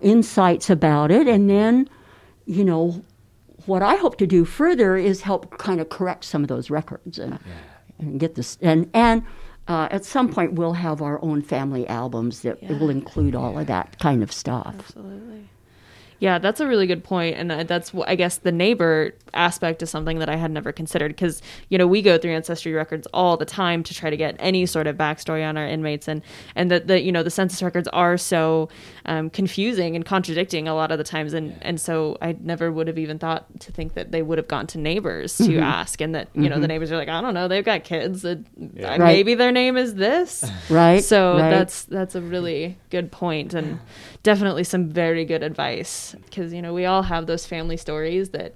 insights 0.00 0.68
about 0.68 1.10
it 1.10 1.26
and 1.26 1.48
then 1.48 1.88
you 2.44 2.64
know 2.64 3.02
what 3.66 3.82
I 3.82 3.96
hope 3.96 4.18
to 4.18 4.26
do 4.26 4.44
further 4.44 4.96
is 4.96 5.22
help 5.22 5.56
kind 5.58 5.80
of 5.80 5.88
correct 5.88 6.24
some 6.24 6.42
of 6.42 6.48
those 6.48 6.68
records 6.70 7.18
and 7.18 7.38
and 7.98 8.20
get 8.20 8.34
this 8.34 8.58
and 8.60 8.90
and 8.94 9.22
uh, 9.68 9.88
at 9.90 10.04
some 10.04 10.28
point 10.32 10.52
we'll 10.52 10.74
have 10.74 11.02
our 11.02 11.20
own 11.22 11.42
family 11.42 11.86
albums 11.88 12.42
that 12.42 12.62
will 12.62 12.90
include 12.90 13.34
all 13.34 13.58
of 13.58 13.66
that 13.66 13.98
kind 13.98 14.22
of 14.22 14.30
stuff. 14.30 14.74
Absolutely. 14.78 15.48
Yeah, 16.18 16.38
that's 16.38 16.60
a 16.60 16.66
really 16.66 16.86
good 16.86 17.04
point, 17.04 17.36
and 17.36 17.52
uh, 17.52 17.62
that's 17.64 17.92
I 18.06 18.14
guess 18.16 18.38
the 18.38 18.52
neighbor 18.52 19.12
aspect 19.34 19.82
is 19.82 19.90
something 19.90 20.18
that 20.20 20.30
I 20.30 20.36
had 20.36 20.50
never 20.50 20.72
considered 20.72 21.08
because 21.08 21.42
you 21.68 21.76
know 21.76 21.86
we 21.86 22.00
go 22.00 22.16
through 22.16 22.32
ancestry 22.32 22.72
records 22.72 23.06
all 23.12 23.36
the 23.36 23.44
time 23.44 23.82
to 23.82 23.92
try 23.92 24.08
to 24.08 24.16
get 24.16 24.34
any 24.38 24.64
sort 24.64 24.86
of 24.86 24.96
backstory 24.96 25.46
on 25.46 25.56
our 25.58 25.66
inmates, 25.66 26.08
and 26.08 26.22
and 26.54 26.70
that 26.70 26.86
the 26.86 27.00
you 27.02 27.12
know 27.12 27.22
the 27.22 27.30
census 27.30 27.62
records 27.62 27.86
are 27.88 28.16
so 28.16 28.68
um, 29.04 29.28
confusing 29.28 29.94
and 29.94 30.06
contradicting 30.06 30.66
a 30.68 30.74
lot 30.74 30.90
of 30.90 30.96
the 30.98 31.04
times, 31.04 31.34
and 31.34 31.56
and 31.60 31.78
so 31.80 32.16
I 32.22 32.34
never 32.40 32.72
would 32.72 32.86
have 32.86 32.98
even 32.98 33.18
thought 33.18 33.44
to 33.60 33.72
think 33.72 33.92
that 33.94 34.10
they 34.10 34.22
would 34.22 34.38
have 34.38 34.48
gone 34.48 34.66
to 34.68 34.78
neighbors 34.78 35.36
to 35.38 35.44
Mhm. 35.44 35.62
ask, 35.62 36.00
and 36.00 36.14
that 36.14 36.28
you 36.34 36.48
know 36.48 36.58
the 36.58 36.64
Mhm. 36.66 36.68
neighbors 36.70 36.92
are 36.92 36.96
like 36.96 37.08
I 37.10 37.20
don't 37.20 37.34
know 37.34 37.46
they've 37.46 37.64
got 37.64 37.84
kids, 37.84 38.24
uh, 38.24 38.36
Right. 38.56 38.98
maybe 38.98 39.34
their 39.34 39.52
name 39.52 39.76
is 39.76 39.94
this, 39.96 40.50
Right, 40.70 41.04
So 41.04 41.36
right. 41.36 41.50
that's 41.50 41.84
that's 41.84 42.14
a 42.14 42.22
really 42.22 42.78
good 42.90 43.12
point 43.12 43.52
and 43.52 43.78
definitely 44.26 44.64
some 44.64 44.88
very 44.88 45.24
good 45.24 45.42
advice 45.42 46.14
because 46.24 46.52
you 46.52 46.60
know 46.60 46.74
we 46.74 46.84
all 46.84 47.02
have 47.02 47.26
those 47.26 47.46
family 47.46 47.76
stories 47.76 48.30
that 48.30 48.52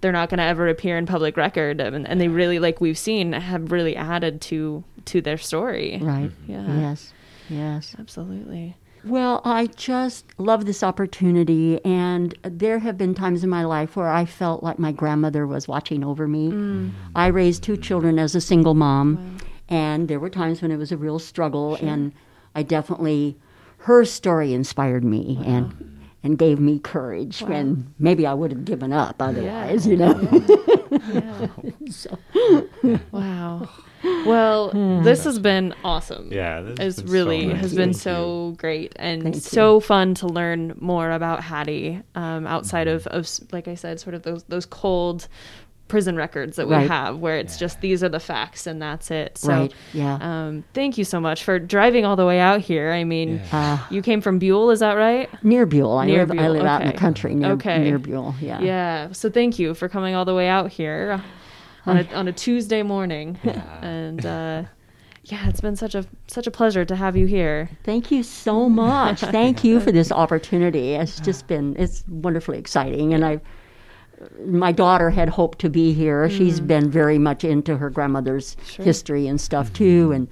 they're 0.00 0.12
not 0.20 0.28
going 0.30 0.38
to 0.38 0.44
ever 0.44 0.68
appear 0.68 0.96
in 0.96 1.06
public 1.06 1.36
record 1.36 1.80
and, 1.80 2.06
and 2.06 2.20
they 2.20 2.28
really 2.28 2.58
like 2.60 2.80
we've 2.80 2.96
seen 3.08 3.32
have 3.32 3.72
really 3.72 3.96
added 3.96 4.40
to 4.40 4.84
to 5.04 5.20
their 5.20 5.36
story 5.50 5.98
Right. 6.00 6.30
yeah 6.46 6.66
Yes. 6.84 7.12
Yes. 7.48 7.96
absolutely 7.98 8.76
Well, 9.04 9.40
I 9.44 9.66
just 9.90 10.24
love 10.38 10.64
this 10.66 10.82
opportunity, 10.82 11.66
and 11.84 12.34
there 12.42 12.78
have 12.86 12.96
been 13.02 13.14
times 13.14 13.40
in 13.46 13.50
my 13.58 13.64
life 13.76 13.90
where 13.96 14.10
I 14.22 14.24
felt 14.26 14.62
like 14.66 14.78
my 14.78 14.92
grandmother 14.92 15.46
was 15.46 15.64
watching 15.74 16.02
over 16.10 16.26
me. 16.36 16.44
Mm. 16.50 16.90
I 17.14 17.28
raised 17.28 17.62
two 17.62 17.76
children 17.88 18.18
as 18.18 18.34
a 18.34 18.40
single 18.40 18.74
mom, 18.74 19.38
and 19.68 20.08
there 20.08 20.20
were 20.20 20.30
times 20.42 20.60
when 20.62 20.70
it 20.74 20.78
was 20.84 20.90
a 20.92 20.96
real 21.06 21.18
struggle, 21.20 21.68
and 21.90 22.12
I 22.58 22.62
definitely, 22.76 23.36
her 23.78 24.04
story 24.04 24.52
inspired 24.52 25.04
me 25.04 25.40
and 25.46 25.94
and 26.24 26.36
gave 26.36 26.58
me 26.58 26.78
courage 26.80 27.40
when 27.42 27.94
maybe 27.98 28.26
I 28.26 28.34
would 28.34 28.50
have 28.50 28.64
given 28.64 28.92
up 28.92 29.16
otherwise, 29.22 29.86
you 29.86 29.96
know. 29.96 30.14
So- 31.90 32.18
wow. 33.12 33.68
Well 34.26 34.70
this 35.02 35.24
has 35.24 35.38
been 35.38 35.74
awesome. 35.84 36.28
Yeah, 36.32 36.60
this 36.60 36.78
has 36.78 36.98
it's 36.98 37.02
been 37.02 37.08
so 37.08 37.12
really 37.12 37.46
nice. 37.46 37.60
has 37.60 37.74
been 37.74 37.92
Thank 37.92 38.02
so 38.02 38.54
great 38.58 38.92
and 38.96 39.22
Thank 39.22 39.34
you. 39.36 39.40
so 39.40 39.80
fun 39.80 40.14
to 40.16 40.26
learn 40.26 40.74
more 40.80 41.10
about 41.10 41.42
hattie 41.42 42.02
um, 42.14 42.46
outside 42.46 42.88
of, 42.88 43.06
of 43.08 43.28
like 43.52 43.68
i 43.68 43.74
said 43.74 44.00
sort 44.00 44.14
of 44.14 44.22
those 44.22 44.44
those 44.44 44.66
cold 44.66 45.28
prison 45.88 46.16
records 46.16 46.56
that 46.56 46.68
we 46.68 46.74
Right. 46.74 46.88
have 46.88 47.18
where 47.18 47.36
it's 47.38 47.56
just 47.56 47.80
these 47.80 48.04
are 48.04 48.08
the 48.08 48.20
facts 48.20 48.66
and 48.66 48.80
that's 48.80 49.10
it 49.10 49.38
so 49.38 49.48
Right, 49.48 49.74
yeah. 49.94 50.18
um, 50.20 50.64
thank 50.74 50.98
you 50.98 51.04
so 51.04 51.18
much 51.18 51.42
for 51.44 51.58
driving 51.58 52.04
all 52.04 52.14
the 52.16 52.26
way 52.26 52.38
out 52.40 52.60
here 52.60 52.92
i 52.92 53.04
mean 53.04 53.40
Uh, 53.52 53.78
you 53.90 54.02
came 54.02 54.20
from 54.20 54.38
Buhl 54.38 54.70
is 54.70 54.80
that 54.80 54.94
right 54.94 55.28
near 55.42 55.66
Buhl. 55.66 55.98
I 55.98 56.06
Near 56.06 56.26
live, 56.26 56.30
I 56.32 56.42
Buhl, 56.42 56.52
live 56.52 56.64
out 56.66 56.82
in 56.82 56.88
the 56.88 56.92
country 56.98 57.34
near, 57.34 57.52
Okay. 57.52 57.78
near 57.84 57.98
Buhl. 57.98 58.34
Yeah. 58.40 58.60
yeah 58.60 59.12
so 59.12 59.30
thank 59.30 59.58
you 59.58 59.74
for 59.74 59.88
coming 59.88 60.14
all 60.14 60.24
the 60.24 60.34
way 60.34 60.48
out 60.48 60.70
here 60.70 61.22
on 61.86 61.96
a, 61.98 62.14
on 62.14 62.28
a 62.28 62.32
tuesday 62.32 62.82
morning 62.82 63.38
and 63.82 64.26
uh, 64.26 64.62
yeah 65.24 65.48
it's 65.48 65.60
been 65.62 65.76
such 65.76 65.94
a 65.94 66.04
such 66.26 66.46
a 66.46 66.50
pleasure 66.50 66.84
to 66.84 66.94
have 66.96 67.16
you 67.16 67.26
here 67.26 67.70
Thank 67.84 68.10
you 68.10 68.22
so 68.22 68.68
much. 68.68 69.20
Thank 69.20 69.64
you 69.64 69.80
for 69.80 69.90
this 69.92 70.12
opportunity. 70.12 70.94
It's 70.94 71.18
just 71.20 71.46
been 71.52 71.76
it's 71.78 72.04
wonderfully 72.08 72.58
exciting, 72.58 73.14
and 73.14 73.24
I. 73.24 73.40
My 74.44 74.72
daughter 74.72 75.10
had 75.10 75.28
hoped 75.28 75.58
to 75.60 75.70
be 75.70 75.92
here. 75.92 76.28
She's 76.28 76.60
been 76.60 76.90
very 76.90 77.18
much 77.18 77.44
into 77.44 77.76
her 77.76 77.90
grandmother's 77.90 78.56
Sure. 78.64 78.84
history 78.84 79.26
and 79.26 79.40
stuff 79.40 79.72
too, 79.72 80.12
and 80.12 80.28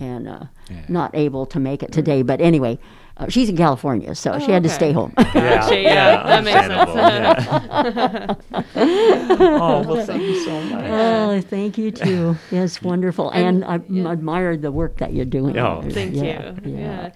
and 0.00 0.28
uh, 0.28 0.44
not 0.88 1.10
able 1.14 1.44
to 1.46 1.58
make 1.58 1.82
it 1.82 1.90
today. 1.92 2.22
But 2.22 2.40
anyway, 2.40 2.78
uh, 3.18 3.28
she's 3.28 3.48
in 3.48 3.56
California, 3.56 4.14
so 4.14 4.32
Oh, 4.32 4.38
she 4.38 4.52
had 4.52 4.62
to 4.62 4.68
stay 4.68 4.92
home. 4.92 5.12
Gotcha, 5.16 5.80
yeah, 5.80 6.22
that 6.22 6.44
makes 6.44 6.66
sense. 6.66 8.38
oh 9.40 9.84
well, 9.86 10.06
thank 10.06 10.22
you 10.22 10.44
so 10.44 10.60
much. 10.62 10.84
Oh, 10.88 11.40
thank 11.40 11.78
you 11.78 11.90
too. 11.90 12.36
Yes, 12.50 12.80
wonderful, 12.90 13.30
and, 13.30 13.64
I 13.64 13.74
admired 14.10 14.62
the 14.62 14.70
work 14.70 14.98
that 14.98 15.12
you're 15.12 15.24
doing. 15.24 15.58
Oh, 15.58 15.82
Thank 15.90 16.14
Yeah, 16.14 16.54
you. 16.64 16.76
Yeah. 16.76 17.12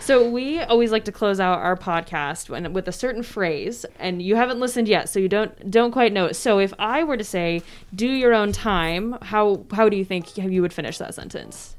So 0.00 0.28
we 0.28 0.60
always 0.60 0.92
like 0.92 1.04
to 1.06 1.12
close 1.12 1.40
out 1.40 1.58
our 1.58 1.76
podcast 1.76 2.48
when, 2.48 2.72
with 2.72 2.86
a 2.88 2.92
certain 2.92 3.22
phrase, 3.22 3.86
and 3.98 4.20
you 4.20 4.36
haven't 4.36 4.60
listened 4.60 4.88
yet, 4.88 5.08
so 5.08 5.18
you 5.18 5.28
don't 5.28 5.70
don't 5.70 5.90
quite 5.92 6.12
know 6.12 6.26
it. 6.26 6.34
So 6.34 6.58
if 6.58 6.74
I 6.78 7.04
were 7.04 7.16
to 7.16 7.24
say 7.24 7.62
"do 7.94 8.06
your 8.06 8.34
own 8.34 8.52
time," 8.52 9.16
how 9.22 9.64
how 9.72 9.88
do 9.88 9.96
you 9.96 10.04
think 10.04 10.36
you 10.36 10.62
would 10.62 10.72
finish 10.72 10.98
that 10.98 11.14
sentence? 11.14 11.75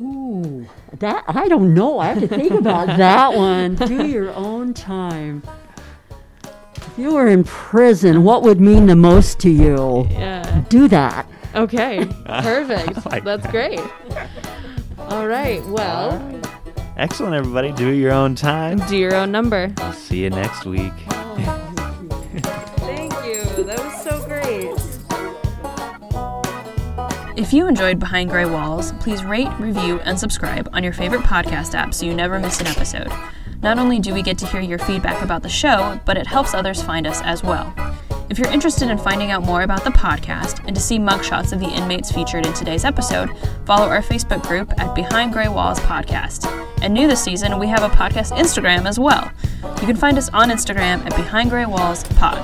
Ooh, 0.00 0.66
that 0.98 1.24
I 1.28 1.48
don't 1.48 1.74
know. 1.74 1.98
I 1.98 2.06
have 2.08 2.20
to 2.20 2.28
think 2.28 2.50
about 2.52 2.86
that 2.98 3.34
one. 3.34 3.76
Do 3.76 4.06
your 4.06 4.32
own 4.34 4.74
time. 4.74 5.42
If 6.76 6.98
you 6.98 7.14
were 7.14 7.28
in 7.28 7.44
prison, 7.44 8.24
what 8.24 8.42
would 8.42 8.60
mean 8.60 8.86
the 8.86 8.96
most 8.96 9.38
to 9.40 9.50
you? 9.50 10.06
Yeah. 10.10 10.64
Do 10.68 10.88
that. 10.88 11.26
Okay. 11.54 12.04
Perfect. 12.26 13.06
like 13.06 13.24
That's 13.24 13.46
great. 13.48 13.80
All 14.98 15.26
right. 15.26 15.64
Well, 15.66 16.40
Excellent, 16.96 17.34
everybody. 17.34 17.72
Do 17.72 17.88
your 17.90 18.12
own 18.12 18.34
time. 18.34 18.78
do 18.88 18.96
your 18.98 19.14
own 19.14 19.32
number. 19.32 19.72
See 19.94 20.22
you 20.22 20.30
next 20.30 20.66
week. 20.66 20.92
Oh, 21.10 21.36
thank 22.78 23.12
you. 23.24 23.64
That 23.64 23.78
was 23.78 24.01
If 27.42 27.52
you 27.52 27.66
enjoyed 27.66 27.98
Behind 27.98 28.30
Grey 28.30 28.44
Walls, 28.44 28.92
please 29.00 29.24
rate, 29.24 29.50
review, 29.58 29.98
and 30.02 30.16
subscribe 30.16 30.70
on 30.72 30.84
your 30.84 30.92
favorite 30.92 31.22
podcast 31.22 31.74
app 31.74 31.92
so 31.92 32.06
you 32.06 32.14
never 32.14 32.38
miss 32.38 32.60
an 32.60 32.68
episode. 32.68 33.08
Not 33.60 33.80
only 33.80 33.98
do 33.98 34.14
we 34.14 34.22
get 34.22 34.38
to 34.38 34.46
hear 34.46 34.60
your 34.60 34.78
feedback 34.78 35.20
about 35.24 35.42
the 35.42 35.48
show, 35.48 36.00
but 36.04 36.16
it 36.16 36.28
helps 36.28 36.54
others 36.54 36.80
find 36.80 37.04
us 37.04 37.20
as 37.22 37.42
well. 37.42 37.74
If 38.30 38.38
you're 38.38 38.52
interested 38.52 38.90
in 38.90 38.96
finding 38.96 39.32
out 39.32 39.42
more 39.42 39.62
about 39.62 39.82
the 39.82 39.90
podcast 39.90 40.64
and 40.68 40.76
to 40.76 40.80
see 40.80 41.00
mugshots 41.00 41.52
of 41.52 41.58
the 41.58 41.66
inmates 41.66 42.12
featured 42.12 42.46
in 42.46 42.52
today's 42.52 42.84
episode, 42.84 43.28
follow 43.66 43.88
our 43.88 44.02
Facebook 44.02 44.46
group 44.46 44.72
at 44.78 44.94
Behind 44.94 45.32
Grey 45.32 45.48
Walls 45.48 45.80
Podcast. 45.80 46.46
And 46.80 46.94
new 46.94 47.08
this 47.08 47.24
season, 47.24 47.58
we 47.58 47.66
have 47.66 47.82
a 47.82 47.92
podcast 47.92 48.38
Instagram 48.38 48.86
as 48.86 49.00
well. 49.00 49.32
You 49.80 49.88
can 49.88 49.96
find 49.96 50.16
us 50.16 50.28
on 50.28 50.50
Instagram 50.50 51.04
at 51.04 51.16
Behind 51.16 51.50
Grey 51.50 51.66
Walls 51.66 52.04
Pod. 52.04 52.38